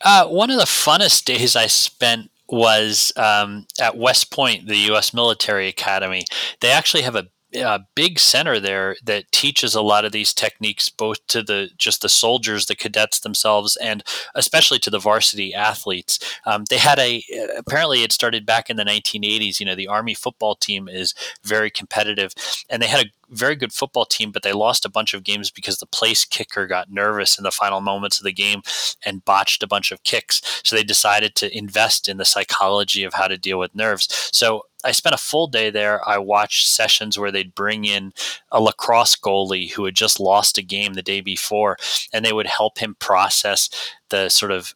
Uh, 0.00 0.26
one 0.26 0.50
of 0.50 0.58
the 0.58 0.64
funnest 0.64 1.24
days 1.24 1.56
I 1.56 1.66
spent 1.66 2.30
was 2.48 3.12
um, 3.16 3.66
at 3.80 3.96
West 3.96 4.30
Point, 4.30 4.68
the 4.68 4.76
U.S. 4.76 5.14
Military 5.14 5.68
Academy. 5.68 6.24
They 6.60 6.70
actually 6.70 7.02
have 7.02 7.16
a 7.16 7.28
a 7.54 7.86
big 7.94 8.18
center 8.18 8.58
there 8.60 8.96
that 9.04 9.30
teaches 9.32 9.74
a 9.74 9.82
lot 9.82 10.04
of 10.04 10.12
these 10.12 10.32
techniques 10.34 10.88
both 10.88 11.24
to 11.26 11.42
the 11.42 11.70
just 11.76 12.02
the 12.02 12.08
soldiers 12.08 12.66
the 12.66 12.74
cadets 12.74 13.20
themselves 13.20 13.76
and 13.76 14.02
especially 14.34 14.78
to 14.78 14.90
the 14.90 14.98
varsity 14.98 15.54
athletes 15.54 16.18
um, 16.46 16.64
they 16.70 16.78
had 16.78 16.98
a 16.98 17.22
apparently 17.56 18.02
it 18.02 18.12
started 18.12 18.44
back 18.44 18.68
in 18.70 18.76
the 18.76 18.84
1980s 18.84 19.60
you 19.60 19.66
know 19.66 19.74
the 19.74 19.88
army 19.88 20.14
football 20.14 20.54
team 20.54 20.88
is 20.88 21.14
very 21.42 21.70
competitive 21.70 22.32
and 22.68 22.82
they 22.82 22.86
had 22.86 23.06
a 23.06 23.10
very 23.30 23.56
good 23.56 23.72
football 23.72 24.04
team, 24.04 24.30
but 24.30 24.42
they 24.42 24.52
lost 24.52 24.84
a 24.84 24.90
bunch 24.90 25.14
of 25.14 25.24
games 25.24 25.50
because 25.50 25.78
the 25.78 25.86
place 25.86 26.24
kicker 26.24 26.66
got 26.66 26.90
nervous 26.90 27.36
in 27.36 27.44
the 27.44 27.50
final 27.50 27.80
moments 27.80 28.18
of 28.18 28.24
the 28.24 28.32
game 28.32 28.62
and 29.04 29.24
botched 29.24 29.62
a 29.62 29.66
bunch 29.66 29.92
of 29.92 30.02
kicks. 30.04 30.40
So 30.64 30.76
they 30.76 30.84
decided 30.84 31.34
to 31.36 31.56
invest 31.56 32.08
in 32.08 32.16
the 32.16 32.24
psychology 32.24 33.04
of 33.04 33.14
how 33.14 33.28
to 33.28 33.38
deal 33.38 33.58
with 33.58 33.74
nerves. 33.74 34.30
So 34.32 34.66
I 34.84 34.92
spent 34.92 35.14
a 35.14 35.18
full 35.18 35.46
day 35.46 35.70
there. 35.70 36.06
I 36.06 36.18
watched 36.18 36.68
sessions 36.68 37.18
where 37.18 37.32
they'd 37.32 37.54
bring 37.54 37.84
in 37.84 38.12
a 38.52 38.60
lacrosse 38.60 39.16
goalie 39.16 39.72
who 39.72 39.84
had 39.84 39.94
just 39.94 40.20
lost 40.20 40.58
a 40.58 40.62
game 40.62 40.94
the 40.94 41.02
day 41.02 41.20
before, 41.20 41.76
and 42.12 42.24
they 42.24 42.32
would 42.32 42.46
help 42.46 42.78
him 42.78 42.96
process 42.98 43.70
the 44.10 44.28
sort 44.28 44.52
of 44.52 44.74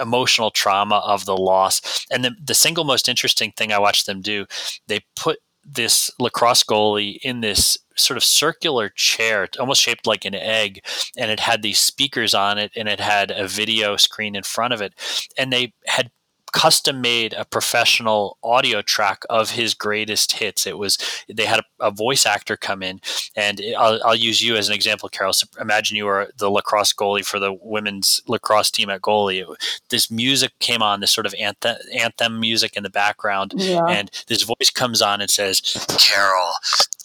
emotional 0.00 0.50
trauma 0.50 0.96
of 0.96 1.24
the 1.24 1.36
loss. 1.36 2.06
And 2.10 2.24
the, 2.24 2.32
the 2.42 2.54
single 2.54 2.84
most 2.84 3.08
interesting 3.08 3.52
thing 3.52 3.72
I 3.72 3.78
watched 3.78 4.06
them 4.06 4.20
do, 4.20 4.46
they 4.88 5.00
put 5.14 5.38
this 5.64 6.10
lacrosse 6.20 6.62
goalie 6.62 7.18
in 7.22 7.40
this 7.40 7.76
sort 7.96 8.16
of 8.16 8.22
circular 8.24 8.88
chair, 8.90 9.48
almost 9.58 9.82
shaped 9.82 10.06
like 10.06 10.24
an 10.24 10.34
egg, 10.34 10.84
and 11.16 11.30
it 11.30 11.40
had 11.40 11.62
these 11.62 11.78
speakers 11.78 12.34
on 12.34 12.58
it, 12.58 12.70
and 12.76 12.88
it 12.88 13.00
had 13.00 13.30
a 13.30 13.48
video 13.48 13.96
screen 13.96 14.36
in 14.36 14.42
front 14.42 14.72
of 14.72 14.80
it, 14.80 14.94
and 15.36 15.52
they 15.52 15.72
had 15.86 16.10
custom 16.56 17.02
made 17.02 17.34
a 17.34 17.44
professional 17.44 18.38
audio 18.42 18.80
track 18.80 19.24
of 19.28 19.50
his 19.50 19.74
greatest 19.74 20.32
hits. 20.32 20.66
It 20.66 20.78
was 20.78 20.96
they 21.28 21.44
had 21.44 21.60
a, 21.60 21.64
a 21.88 21.90
voice 21.90 22.24
actor 22.24 22.56
come 22.56 22.82
in, 22.82 23.02
and 23.36 23.60
I'll, 23.76 24.00
I'll, 24.02 24.16
use 24.16 24.42
you 24.42 24.56
as 24.56 24.66
an 24.68 24.74
example, 24.74 25.10
Carol. 25.10 25.34
So 25.34 25.46
imagine 25.60 25.98
you 25.98 26.06
were 26.06 26.32
the 26.38 26.48
lacrosse 26.50 26.94
goalie 26.94 27.26
for 27.26 27.38
the 27.38 27.52
women's 27.52 28.22
lacrosse 28.26 28.70
team 28.70 28.88
at 28.88 29.02
goalie. 29.02 29.42
It, 29.42 29.48
this 29.90 30.10
music 30.10 30.58
came 30.58 30.80
on, 30.80 31.00
this 31.00 31.10
sort 31.10 31.26
of 31.26 31.34
anthem, 31.38 31.76
anthem 31.94 32.40
music 32.40 32.74
in 32.74 32.84
the 32.84 32.90
background, 32.90 33.52
yeah. 33.54 33.84
and 33.84 34.10
this 34.26 34.42
voice 34.42 34.70
comes 34.72 35.02
on 35.02 35.20
and 35.20 35.30
says, 35.30 35.60
"Carol, 35.98 36.52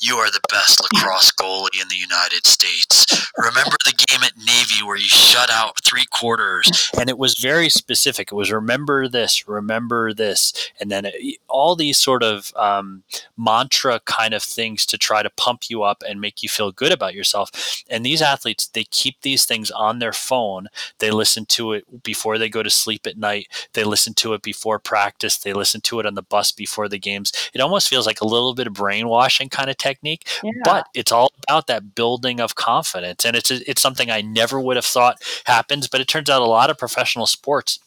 you 0.01 0.15
are 0.15 0.31
the 0.31 0.41
best 0.49 0.81
lacrosse 0.81 1.31
goalie 1.31 1.81
in 1.81 1.87
the 1.87 1.95
United 1.95 2.47
States. 2.47 3.05
Remember 3.37 3.77
the 3.85 3.93
game 4.07 4.23
at 4.23 4.35
Navy 4.35 4.83
where 4.83 4.97
you 4.97 5.07
shut 5.07 5.49
out 5.51 5.83
three 5.85 6.05
quarters? 6.11 6.89
And 6.99 7.09
it 7.09 7.19
was 7.19 7.37
very 7.37 7.69
specific. 7.69 8.31
It 8.31 8.35
was 8.35 8.51
remember 8.51 9.07
this, 9.07 9.40
remember 9.47 10.13
this. 10.13 10.71
And 10.79 10.91
then 10.91 11.05
it, 11.05 11.37
all 11.47 11.75
these 11.75 11.97
sort 11.97 12.23
of 12.23 12.53
um, 12.55 13.03
mantra 13.37 13.99
kind 14.05 14.33
of 14.33 14.43
things 14.43 14.85
to 14.87 14.97
try 14.97 15.23
to 15.23 15.29
pump 15.29 15.69
you 15.69 15.83
up 15.83 16.03
and 16.07 16.21
make 16.21 16.43
you 16.43 16.49
feel 16.49 16.71
good 16.71 16.91
about 16.91 17.13
yourself. 17.13 17.83
And 17.89 18.05
these 18.05 18.21
athletes, 18.21 18.67
they 18.67 18.83
keep 18.85 19.21
these 19.21 19.45
things 19.45 19.71
on 19.71 19.99
their 19.99 20.13
phone. 20.13 20.67
They 20.99 21.11
listen 21.11 21.45
to 21.47 21.73
it 21.73 22.03
before 22.03 22.37
they 22.37 22.49
go 22.49 22.63
to 22.63 22.69
sleep 22.69 23.05
at 23.07 23.17
night. 23.17 23.47
They 23.73 23.83
listen 23.83 24.13
to 24.15 24.33
it 24.33 24.41
before 24.41 24.79
practice. 24.79 25.37
They 25.37 25.53
listen 25.53 25.81
to 25.81 25.99
it 25.99 26.05
on 26.05 26.15
the 26.15 26.21
bus 26.21 26.51
before 26.51 26.87
the 26.87 26.99
games. 26.99 27.31
It 27.53 27.61
almost 27.61 27.89
feels 27.89 28.05
like 28.05 28.21
a 28.21 28.27
little 28.27 28.53
bit 28.53 28.67
of 28.67 28.73
brainwashing 28.73 29.49
kind 29.49 29.69
of 29.69 29.77
technique, 29.77 30.27
yeah. 30.43 30.51
but 30.63 30.87
it's 30.93 31.11
all 31.11 31.31
about 31.47 31.67
that 31.67 31.95
building 31.95 32.39
of 32.39 32.55
confidence. 32.55 33.25
And 33.25 33.35
it's 33.35 33.51
it's 33.51 33.81
something 33.81 34.09
I 34.09 34.21
never 34.21 34.59
would 34.59 34.77
have 34.77 34.85
thought 34.85 35.21
happens, 35.45 35.87
but 35.87 36.01
it 36.01 36.07
turns 36.07 36.29
out 36.29 36.41
a 36.41 36.45
lot 36.45 36.69
of 36.69 36.77
professional 36.77 37.27
sports 37.27 37.79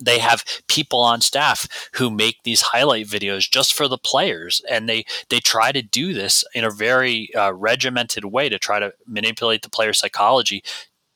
they 0.00 0.18
have 0.18 0.44
people 0.68 1.00
on 1.00 1.20
staff 1.20 1.68
who 1.94 2.10
make 2.10 2.42
these 2.42 2.60
highlight 2.60 3.06
videos 3.06 3.50
just 3.50 3.74
for 3.74 3.88
the 3.88 3.98
players 3.98 4.62
and 4.70 4.88
they 4.88 5.04
they 5.28 5.40
try 5.40 5.72
to 5.72 5.82
do 5.82 6.12
this 6.12 6.44
in 6.54 6.64
a 6.64 6.70
very 6.70 7.34
uh, 7.34 7.52
regimented 7.52 8.24
way 8.24 8.48
to 8.48 8.58
try 8.58 8.78
to 8.78 8.92
manipulate 9.06 9.62
the 9.62 9.70
player 9.70 9.92
psychology 9.92 10.62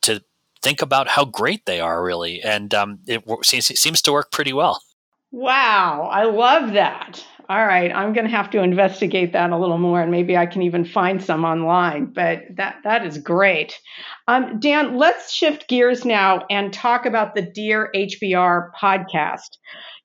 to 0.02 0.22
think 0.62 0.82
about 0.82 1.08
how 1.08 1.24
great 1.24 1.64
they 1.66 1.80
are 1.80 2.02
really 2.02 2.42
and 2.42 2.74
um, 2.74 2.98
it, 3.06 3.22
seems, 3.42 3.70
it 3.70 3.78
seems 3.78 4.02
to 4.02 4.12
work 4.12 4.30
pretty 4.30 4.52
well. 4.52 4.82
Wow 5.32 6.08
i 6.10 6.24
love 6.24 6.72
that 6.72 7.24
all 7.50 7.66
right, 7.66 7.92
I'm 7.92 8.12
going 8.12 8.26
to 8.26 8.30
have 8.30 8.48
to 8.50 8.62
investigate 8.62 9.32
that 9.32 9.50
a 9.50 9.58
little 9.58 9.76
more, 9.76 10.00
and 10.00 10.12
maybe 10.12 10.36
I 10.36 10.46
can 10.46 10.62
even 10.62 10.84
find 10.84 11.20
some 11.20 11.44
online. 11.44 12.06
But 12.06 12.42
that 12.54 12.76
that 12.84 13.04
is 13.04 13.18
great. 13.18 13.76
Um, 14.28 14.60
Dan, 14.60 14.96
let's 14.96 15.32
shift 15.32 15.68
gears 15.68 16.04
now 16.04 16.44
and 16.48 16.72
talk 16.72 17.06
about 17.06 17.34
the 17.34 17.42
Dear 17.42 17.90
HBR 17.92 18.70
podcast. 18.80 19.48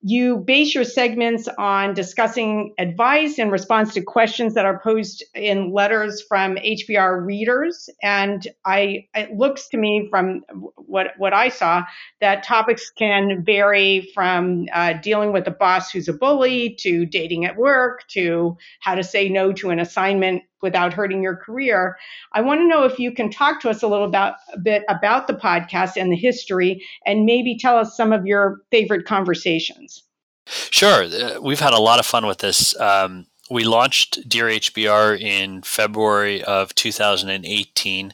You 0.07 0.37
base 0.37 0.75
your 0.75 0.83
segments 0.83 1.47
on 1.57 1.95
discussing 1.95 2.75
advice 2.77 3.39
in 3.39 3.49
response 3.49 3.91
to 3.95 4.03
questions 4.03 4.53
that 4.53 4.63
are 4.63 4.77
posed 4.77 5.23
in 5.33 5.71
letters 5.71 6.21
from 6.21 6.57
HBR 6.57 7.25
readers. 7.25 7.89
And 8.03 8.47
I, 8.63 9.07
it 9.15 9.31
looks 9.31 9.67
to 9.69 9.77
me 9.77 10.07
from 10.11 10.43
what, 10.75 11.13
what 11.17 11.33
I 11.33 11.49
saw 11.49 11.85
that 12.21 12.43
topics 12.43 12.91
can 12.91 13.43
vary 13.43 14.11
from 14.13 14.67
uh, 14.71 14.93
dealing 14.93 15.33
with 15.33 15.47
a 15.47 15.51
boss 15.51 15.89
who's 15.89 16.07
a 16.07 16.13
bully 16.13 16.75
to 16.81 17.07
dating 17.07 17.45
at 17.45 17.57
work 17.57 18.07
to 18.09 18.57
how 18.81 18.93
to 18.93 19.03
say 19.03 19.27
no 19.27 19.53
to 19.53 19.71
an 19.71 19.79
assignment 19.79 20.43
without 20.61 20.93
hurting 20.93 21.21
your 21.21 21.35
career. 21.35 21.97
I 22.33 22.41
want 22.41 22.59
to 22.59 22.67
know 22.67 22.83
if 22.83 22.99
you 22.99 23.11
can 23.11 23.29
talk 23.29 23.61
to 23.61 23.69
us 23.69 23.83
a 23.83 23.87
little 23.87 24.05
about, 24.05 24.35
a 24.53 24.59
bit 24.59 24.83
about 24.89 25.27
the 25.27 25.33
podcast 25.33 25.93
and 25.97 26.11
the 26.11 26.17
history, 26.17 26.83
and 27.05 27.25
maybe 27.25 27.57
tell 27.57 27.77
us 27.77 27.95
some 27.95 28.11
of 28.11 28.25
your 28.25 28.61
favorite 28.71 29.05
conversations. 29.05 30.03
Sure. 30.47 31.03
Uh, 31.03 31.39
we've 31.41 31.59
had 31.59 31.73
a 31.73 31.79
lot 31.79 31.99
of 31.99 32.05
fun 32.05 32.25
with 32.25 32.39
this. 32.39 32.79
Um, 32.79 33.25
we 33.49 33.63
launched 33.63 34.27
Dear 34.27 34.45
HBR 34.45 35.19
in 35.19 35.61
February 35.61 36.43
of 36.43 36.73
2018. 36.75 38.13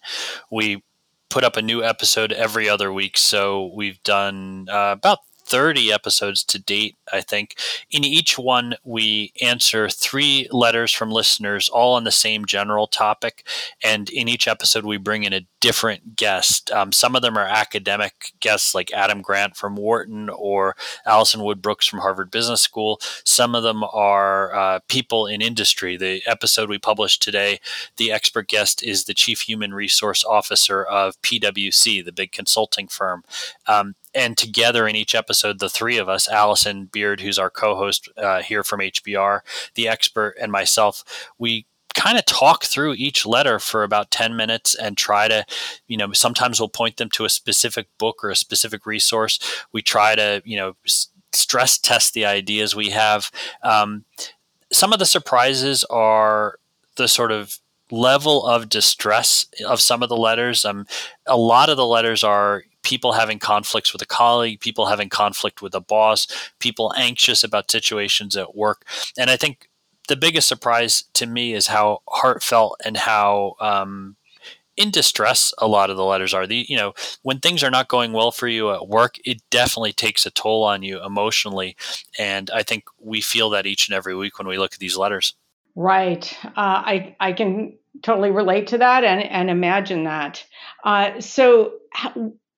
We 0.50 0.84
put 1.30 1.44
up 1.44 1.56
a 1.56 1.62
new 1.62 1.84
episode 1.84 2.34
every 2.34 2.68
other 2.68 2.92
week. 2.92 3.18
So 3.18 3.72
we've 3.74 4.02
done 4.04 4.68
uh, 4.70 4.96
about 4.98 5.20
30 5.52 5.92
episodes 5.92 6.46
to 6.46 6.58
date, 6.58 6.96
I 7.12 7.20
think. 7.20 7.58
In 7.92 8.06
each 8.06 8.40
one, 8.40 8.76
we 8.86 9.34
answer 9.42 9.90
three 9.90 10.48
letters 10.50 10.94
from 10.94 11.12
listeners, 11.12 11.68
all 11.68 11.96
on 11.96 12.06
the 12.06 12.12
same 12.12 12.46
general 12.46 12.88
topic. 12.88 13.46
And 13.84 14.10
in 14.10 14.30
each 14.30 14.48
episode, 14.48 14.86
we 14.86 14.96
bring 14.96 15.24
in 15.24 15.34
a 15.34 15.46
different 15.60 16.16
guest. 16.16 16.72
Um, 16.72 16.94
some 16.94 17.18
of 17.18 17.22
them 17.22 17.38
are 17.38 17.46
academic 17.46 18.32
guests, 18.40 18.74
like 18.74 18.94
Adam 18.94 19.22
Grant 19.22 19.58
from 19.58 19.76
Wharton 19.76 20.30
or 20.30 20.78
Alison 21.06 21.44
Wood 21.44 21.62
Brooks 21.62 21.86
from 21.86 22.00
Harvard 22.00 22.32
Business 22.32 22.62
School. 22.62 23.00
Some 23.26 23.54
of 23.54 23.62
them 23.62 23.84
are 23.84 24.56
uh, 24.56 24.80
people 24.88 25.28
in 25.28 25.42
industry. 25.42 25.98
The 25.98 26.24
episode 26.26 26.70
we 26.70 26.80
published 26.80 27.22
today, 27.22 27.60
the 27.98 28.12
expert 28.12 28.48
guest 28.48 28.82
is 28.84 29.04
the 29.04 29.14
Chief 29.14 29.42
Human 29.42 29.74
Resource 29.74 30.24
Officer 30.24 30.84
of 30.84 31.22
PwC, 31.22 32.04
the 32.04 32.14
big 32.14 32.32
consulting 32.32 32.88
firm. 32.88 33.24
Um, 33.68 33.96
and 34.14 34.38
together 34.38 34.88
in 34.88 34.96
each 34.96 35.16
episode, 35.16 35.60
the 35.60 35.70
three 35.70 35.98
of 35.98 36.10
us, 36.10 36.28
Alison 36.28 36.86
Beard, 36.86 37.22
who's 37.22 37.40
our 37.40 37.50
co-host 37.50 38.10
uh, 38.18 38.42
here 38.42 38.64
from 38.64 38.80
HBR, 38.80 39.42
the 39.76 39.88
expert, 39.88 40.36
and 40.40 40.52
myself, 40.52 41.32
we 41.38 41.66
kind 41.94 42.18
of 42.18 42.26
talk 42.26 42.64
through 42.64 42.94
each 42.94 43.26
letter 43.26 43.60
for 43.60 43.84
about 43.84 44.12
10 44.12 44.36
minutes 44.36 44.76
and 44.76 44.98
try 44.98 45.28
to 45.28 45.46
you 45.88 45.98
know 45.98 46.14
sometimes 46.14 46.60
we'll 46.60 46.70
point 46.70 46.96
them 46.96 47.10
to 47.10 47.26
a 47.26 47.30
specific 47.30 47.88
book 47.98 48.24
or 48.24 48.30
a 48.30 48.36
specific 48.36 48.86
resource. 48.86 49.40
We 49.72 49.82
try 49.82 50.16
to 50.16 50.42
you 50.46 50.58
know 50.58 50.76
stress 51.34 51.78
test 51.78 52.14
the 52.14 52.26
ideas 52.26 52.76
we 52.76 52.90
have. 52.90 53.32
Um, 53.64 54.06
some 54.72 54.94
of 54.94 55.00
the 55.00 55.06
surprises 55.06 55.84
are 55.86 56.60
the 56.96 57.08
sort 57.08 57.32
of 57.32 57.58
level 57.92 58.46
of 58.46 58.70
distress 58.70 59.46
of 59.68 59.82
some 59.82 60.02
of 60.02 60.10
the 60.10 60.18
letters. 60.18 60.64
Um, 60.64 60.86
a 61.26 61.38
lot 61.38 61.70
of 61.70 61.78
the 61.78 61.86
letters 61.86 62.24
are 62.24 62.64
people 62.84 63.14
having 63.14 63.40
conflicts 63.40 63.94
with 63.94 64.02
a 64.02 64.08
colleague, 64.08 64.60
people 64.60 64.88
having 64.88 65.10
conflict 65.10 65.62
with 65.62 65.76
a 65.76 65.82
boss, 65.82 66.28
people 66.60 66.94
anxious 66.98 67.44
about 67.44 67.72
situations 67.72 68.36
at 68.36 68.56
work. 68.56 68.86
And 69.18 69.30
I 69.30 69.38
think 69.38 69.70
the 70.08 70.16
biggest 70.16 70.48
surprise 70.48 71.06
to 71.14 71.26
me 71.26 71.54
is 71.54 71.68
how 71.68 72.02
heartfelt 72.08 72.80
and 72.84 72.98
how 72.98 73.56
um, 73.60 74.16
in 74.78 74.90
distress 74.90 75.54
a 75.58 75.68
lot 75.68 75.90
of 75.90 75.98
the 75.98 76.04
letters 76.04 76.34
are. 76.34 76.48
The 76.48 76.66
you 76.68 76.76
know 76.76 76.94
when 77.22 77.40
things 77.40 77.64
are 77.64 77.70
not 77.70 77.88
going 77.88 78.14
well 78.14 78.32
for 78.32 78.48
you 78.48 78.72
at 78.72 78.88
work 78.88 79.16
it 79.24 79.42
definitely 79.50 79.94
takes 79.94 80.26
a 80.26 80.32
toll 80.32 80.64
on 80.64 80.84
you 80.84 81.04
emotionally. 81.04 81.76
And 82.18 82.50
i 82.52 82.64
think 82.64 82.86
we 83.00 83.22
feel 83.22 83.50
that 83.52 83.66
each 83.66 83.88
and 83.88 83.96
every 83.96 84.16
week 84.16 84.38
when 84.38 84.48
we 84.48 84.58
look 84.58 84.74
at 84.74 84.80
these 84.80 84.98
letters. 84.98 85.36
Right. 85.76 86.36
Uh, 86.46 86.50
i 86.58 87.16
i 87.20 87.34
can 87.34 87.78
totally 88.02 88.32
relate 88.32 88.68
to 88.68 88.80
that 88.80 89.04
and 89.04 89.22
and 89.22 89.50
imagine 89.50 90.06
that. 90.06 90.44
Uh, 90.84 91.20
so 91.20 91.74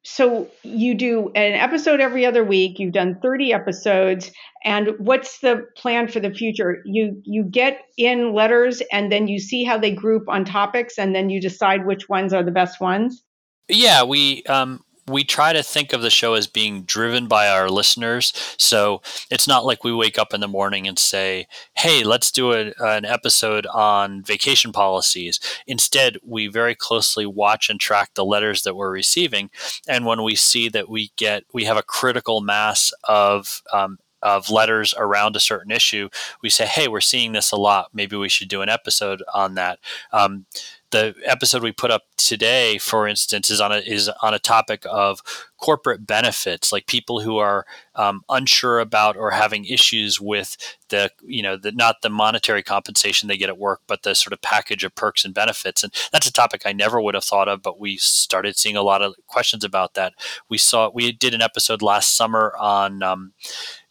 so 0.04 0.50
you 0.64 0.96
do 0.96 1.32
an 1.34 1.54
episode 1.54 2.02
every 2.02 2.26
other 2.26 2.44
week. 2.44 2.78
You've 2.78 2.94
done 2.94 3.20
30 3.22 3.54
episodes. 3.54 4.32
And 4.66 4.92
what's 4.98 5.40
the 5.40 5.66
plan 5.78 6.08
for 6.08 6.20
the 6.20 6.32
future? 6.32 6.82
You 6.86 7.22
you 7.26 7.44
get 7.44 7.82
in 7.98 8.34
letters 8.34 8.82
and 8.92 9.12
then 9.12 9.28
you 9.28 9.40
see 9.40 9.64
how 9.64 9.78
they 9.78 9.92
group 9.92 10.28
on 10.28 10.46
topics 10.46 10.98
and 10.98 11.16
then 11.16 11.30
you 11.30 11.40
decide 11.42 11.86
which 11.86 12.10
ones 12.10 12.34
are 12.34 12.44
the 12.44 12.52
best 12.52 12.82
ones? 12.82 13.24
Yeah 13.70 14.04
we 14.04 14.44
um 14.44 14.84
we 15.08 15.24
try 15.24 15.54
to 15.54 15.64
think 15.64 15.94
of 15.94 16.02
the 16.02 16.10
show 16.10 16.34
as 16.34 16.48
being 16.48 16.84
driven 16.84 17.28
by 17.28 17.48
our 17.48 17.70
listeners. 17.70 18.34
So 18.58 19.02
it's 19.30 19.48
not 19.48 19.66
like 19.66 19.84
we 19.84 19.94
wake 19.94 20.18
up 20.18 20.34
in 20.34 20.42
the 20.42 20.48
morning 20.48 20.88
and 20.88 20.98
say, 20.98 21.48
hey, 21.76 22.04
let's 22.04 22.32
do 22.32 22.54
a, 22.54 22.74
an 22.80 23.06
episode 23.06 23.66
on 23.68 24.24
vacation 24.24 24.72
policies. 24.72 25.40
Instead, 25.68 26.18
we 26.24 26.48
very 26.48 26.76
closely 26.76 27.26
watch 27.26 27.70
and 27.70 27.80
track 27.80 28.12
the 28.14 28.26
letters 28.26 28.64
that 28.64 28.76
we're 28.76 28.92
receiving. 28.92 29.50
And 29.88 30.06
when 30.06 30.24
we 30.24 30.36
see 30.36 30.70
that 30.70 30.90
we 30.90 31.12
get, 31.16 31.44
we 31.54 31.66
have 31.66 31.78
a 31.78 31.84
critical 31.84 32.42
mass 32.42 32.94
of 33.04 33.62
um, 33.72 34.00
of 34.24 34.50
letters 34.50 34.94
around 34.98 35.36
a 35.36 35.40
certain 35.40 35.70
issue, 35.72 36.10
we 36.42 36.50
say, 36.50 36.66
"Hey, 36.66 36.88
we're 36.88 37.02
seeing 37.02 37.34
this 37.34 37.52
a 37.52 37.58
lot. 37.58 37.90
Maybe 37.94 38.16
we 38.16 38.30
should 38.30 38.48
do 38.48 38.62
an 38.62 38.70
episode 38.70 39.22
on 39.34 39.56
that." 39.56 39.80
Um, 40.14 40.46
the 40.94 41.16
episode 41.26 41.64
we 41.64 41.72
put 41.72 41.90
up 41.90 42.04
today, 42.18 42.78
for 42.78 43.08
instance, 43.08 43.50
is 43.50 43.60
on 43.60 43.72
a 43.72 43.78
is 43.80 44.10
on 44.22 44.34
a 44.34 44.40
topic 44.40 44.86
of 44.90 45.22
corporate 45.58 46.06
benefits, 46.06 46.72
like 46.72 46.86
people 46.86 47.22
who 47.22 47.38
are 47.38 47.66
um, 47.96 48.22
unsure 48.30 48.80
about 48.80 49.18
or 49.18 49.32
having 49.32 49.66
issues 49.66 50.22
with 50.22 50.56
the 50.90 51.10
you 51.26 51.42
know 51.42 51.58
the 51.58 51.72
not 51.72 52.04
the 52.04 52.10
monetary 52.10 52.62
compensation 52.62 53.28
they 53.28 53.38
get 53.38 53.50
at 53.50 53.58
work, 53.58 53.82
but 53.88 54.04
the 54.04 54.14
sort 54.14 54.34
of 54.34 54.42
package 54.42 54.84
of 54.84 54.94
perks 54.94 55.26
and 55.26 55.34
benefits. 55.34 55.84
And 55.84 55.92
that's 56.12 56.28
a 56.28 56.34
topic 56.34 56.62
I 56.64 56.74
never 56.74 57.02
would 57.02 57.16
have 57.16 57.26
thought 57.26 57.50
of, 57.50 57.64
but 57.64 57.80
we 57.80 57.98
started 57.98 58.56
seeing 58.56 58.78
a 58.78 58.84
lot 58.84 59.02
of 59.02 59.16
questions 59.26 59.64
about 59.64 59.96
that. 59.96 60.14
We 60.48 60.60
saw 60.60 60.92
we 60.94 61.12
did 61.12 61.34
an 61.34 61.42
episode 61.42 61.82
last 61.82 62.16
summer 62.16 62.54
on. 62.60 63.02
Um, 63.02 63.34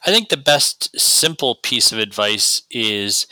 I 0.05 0.11
think 0.11 0.27
the 0.27 0.35
best 0.35 0.99
simple 0.99 1.55
piece 1.63 1.93
of 1.93 1.99
advice 1.99 2.63
is 2.69 3.27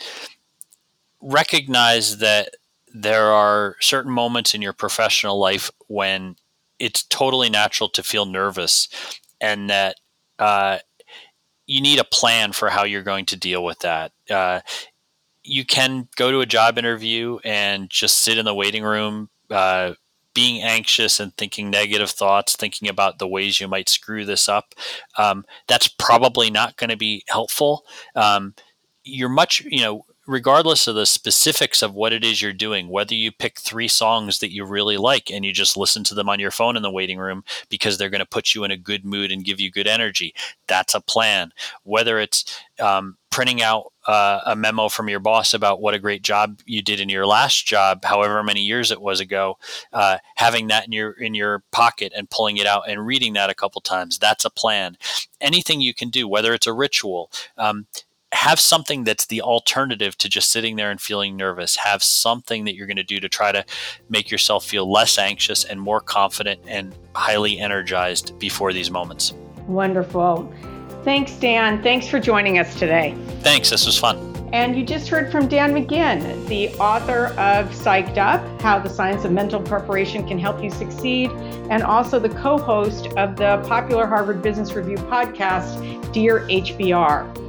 recognize 1.20 2.16
that 2.18 2.54
there 2.94 3.32
are 3.32 3.76
certain 3.80 4.12
moments 4.12 4.54
in 4.54 4.62
your 4.62 4.72
professional 4.72 5.38
life 5.38 5.70
when 5.88 6.36
it's 6.78 7.02
totally 7.02 7.50
natural 7.50 7.90
to 7.90 8.02
feel 8.02 8.24
nervous 8.24 8.88
and 9.42 9.68
that 9.68 9.96
uh, 10.38 10.78
you 11.66 11.80
need 11.80 11.98
a 11.98 12.04
plan 12.04 12.52
for 12.52 12.68
how 12.68 12.84
you're 12.84 13.02
going 13.02 13.26
to 13.26 13.36
deal 13.36 13.64
with 13.64 13.78
that. 13.80 14.12
Uh, 14.30 14.60
you 15.44 15.64
can 15.64 16.08
go 16.16 16.30
to 16.30 16.40
a 16.40 16.46
job 16.46 16.78
interview 16.78 17.38
and 17.44 17.90
just 17.90 18.18
sit 18.18 18.38
in 18.38 18.44
the 18.44 18.54
waiting 18.54 18.84
room, 18.84 19.28
uh, 19.50 19.94
being 20.34 20.62
anxious 20.62 21.20
and 21.20 21.36
thinking 21.36 21.70
negative 21.70 22.10
thoughts, 22.10 22.56
thinking 22.56 22.88
about 22.88 23.18
the 23.18 23.28
ways 23.28 23.60
you 23.60 23.68
might 23.68 23.88
screw 23.88 24.24
this 24.24 24.48
up. 24.48 24.74
Um, 25.18 25.44
that's 25.68 25.88
probably 25.88 26.50
not 26.50 26.76
going 26.76 26.90
to 26.90 26.96
be 26.96 27.24
helpful. 27.28 27.84
Um, 28.14 28.54
you're 29.04 29.28
much, 29.28 29.60
you 29.68 29.82
know, 29.82 30.04
regardless 30.26 30.86
of 30.86 30.94
the 30.94 31.06
specifics 31.06 31.82
of 31.82 31.94
what 31.94 32.12
it 32.12 32.24
is 32.24 32.40
you're 32.40 32.52
doing, 32.52 32.88
whether 32.88 33.14
you 33.14 33.32
pick 33.32 33.58
three 33.58 33.88
songs 33.88 34.38
that 34.38 34.52
you 34.52 34.64
really 34.64 34.96
like 34.96 35.30
and 35.30 35.44
you 35.44 35.52
just 35.52 35.76
listen 35.76 36.04
to 36.04 36.14
them 36.14 36.28
on 36.28 36.38
your 36.38 36.50
phone 36.50 36.76
in 36.76 36.82
the 36.82 36.90
waiting 36.90 37.18
room 37.18 37.42
because 37.68 37.98
they're 37.98 38.10
going 38.10 38.20
to 38.20 38.26
put 38.26 38.54
you 38.54 38.62
in 38.64 38.70
a 38.70 38.76
good 38.76 39.04
mood 39.04 39.32
and 39.32 39.44
give 39.44 39.60
you 39.60 39.70
good 39.70 39.88
energy, 39.88 40.34
that's 40.68 40.94
a 40.94 41.00
plan. 41.00 41.52
Whether 41.82 42.20
it's 42.20 42.60
um, 42.78 43.16
printing 43.30 43.62
out 43.62 43.92
uh, 44.06 44.40
a 44.46 44.54
memo 44.54 44.88
from 44.88 45.08
your 45.08 45.18
boss 45.18 45.54
about 45.54 45.80
what 45.80 45.94
a 45.94 45.98
great 45.98 46.22
job 46.22 46.60
you 46.66 46.82
did 46.82 47.00
in 47.00 47.08
your 47.08 47.26
last 47.26 47.66
job, 47.66 48.04
however 48.04 48.42
many 48.42 48.60
years 48.60 48.92
it 48.92 49.00
was 49.00 49.18
ago, 49.18 49.58
uh, 49.92 50.18
having 50.36 50.68
that 50.68 50.86
in 50.86 50.92
your 50.92 51.12
in 51.12 51.34
your 51.34 51.64
pocket 51.72 52.12
and 52.16 52.30
pulling 52.30 52.58
it 52.58 52.66
out 52.66 52.88
and 52.88 53.06
reading 53.06 53.32
that 53.32 53.50
a 53.50 53.54
couple 53.54 53.80
times, 53.80 54.18
that's 54.18 54.44
a 54.44 54.50
plan. 54.50 54.96
Anything 55.40 55.80
you 55.80 55.94
can 55.94 56.10
do, 56.10 56.28
whether 56.28 56.54
it's 56.54 56.66
a 56.66 56.72
ritual. 56.72 57.30
Um, 57.56 57.86
have 58.32 58.58
something 58.58 59.04
that's 59.04 59.26
the 59.26 59.42
alternative 59.42 60.16
to 60.18 60.28
just 60.28 60.50
sitting 60.50 60.76
there 60.76 60.90
and 60.90 61.00
feeling 61.00 61.36
nervous. 61.36 61.76
Have 61.76 62.02
something 62.02 62.64
that 62.64 62.74
you're 62.74 62.86
going 62.86 62.96
to 62.96 63.02
do 63.02 63.20
to 63.20 63.28
try 63.28 63.52
to 63.52 63.64
make 64.08 64.30
yourself 64.30 64.64
feel 64.64 64.90
less 64.90 65.18
anxious 65.18 65.64
and 65.64 65.80
more 65.80 66.00
confident 66.00 66.60
and 66.66 66.94
highly 67.14 67.58
energized 67.60 68.38
before 68.38 68.72
these 68.72 68.90
moments. 68.90 69.32
Wonderful. 69.66 70.52
Thanks, 71.04 71.32
Dan. 71.34 71.82
Thanks 71.82 72.08
for 72.08 72.18
joining 72.18 72.58
us 72.58 72.78
today. 72.78 73.14
Thanks. 73.40 73.70
This 73.70 73.86
was 73.86 73.98
fun. 73.98 74.28
And 74.52 74.76
you 74.76 74.84
just 74.84 75.08
heard 75.08 75.32
from 75.32 75.48
Dan 75.48 75.72
McGinn, 75.72 76.46
the 76.46 76.68
author 76.74 77.28
of 77.38 77.70
Psyched 77.70 78.18
Up 78.18 78.60
How 78.60 78.78
the 78.78 78.90
Science 78.90 79.24
of 79.24 79.32
Mental 79.32 79.60
Preparation 79.60 80.28
Can 80.28 80.38
Help 80.38 80.62
You 80.62 80.70
Succeed, 80.70 81.30
and 81.70 81.82
also 81.82 82.18
the 82.18 82.28
co 82.28 82.58
host 82.58 83.06
of 83.16 83.36
the 83.36 83.64
popular 83.66 84.06
Harvard 84.06 84.42
Business 84.42 84.74
Review 84.74 84.98
podcast, 84.98 86.12
Dear 86.12 86.40
HBR. 86.48 87.41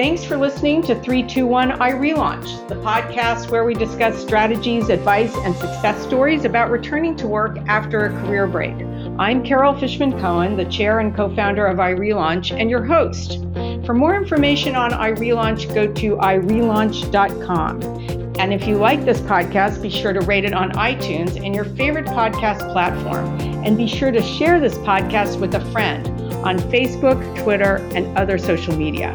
Thanks 0.00 0.24
for 0.24 0.38
listening 0.38 0.80
to 0.84 0.98
321 1.02 1.72
iRelaunch, 1.72 2.68
the 2.68 2.74
podcast 2.76 3.50
where 3.50 3.66
we 3.66 3.74
discuss 3.74 4.18
strategies, 4.18 4.88
advice, 4.88 5.36
and 5.36 5.54
success 5.54 6.02
stories 6.02 6.46
about 6.46 6.70
returning 6.70 7.14
to 7.16 7.28
work 7.28 7.58
after 7.68 8.06
a 8.06 8.08
career 8.22 8.46
break. 8.46 8.74
I'm 9.18 9.44
Carol 9.44 9.78
Fishman 9.78 10.18
Cohen, 10.18 10.56
the 10.56 10.64
chair 10.64 11.00
and 11.00 11.14
co 11.14 11.28
founder 11.36 11.66
of 11.66 11.76
iRelaunch, 11.76 12.58
and 12.58 12.70
your 12.70 12.82
host. 12.82 13.44
For 13.84 13.92
more 13.92 14.16
information 14.16 14.74
on 14.74 14.92
iRelaunch, 14.92 15.74
go 15.74 15.92
to 15.92 16.16
irelaunch.com. 16.16 17.82
And 18.40 18.54
if 18.54 18.66
you 18.66 18.76
like 18.76 19.04
this 19.04 19.20
podcast, 19.20 19.82
be 19.82 19.90
sure 19.90 20.14
to 20.14 20.20
rate 20.20 20.46
it 20.46 20.54
on 20.54 20.72
iTunes 20.72 21.44
and 21.44 21.54
your 21.54 21.66
favorite 21.66 22.06
podcast 22.06 22.60
platform. 22.72 23.38
And 23.66 23.76
be 23.76 23.86
sure 23.86 24.12
to 24.12 24.22
share 24.22 24.60
this 24.60 24.78
podcast 24.78 25.38
with 25.38 25.54
a 25.54 25.72
friend 25.72 26.08
on 26.42 26.58
Facebook, 26.58 27.20
Twitter, 27.42 27.86
and 27.94 28.16
other 28.16 28.38
social 28.38 28.74
media. 28.74 29.14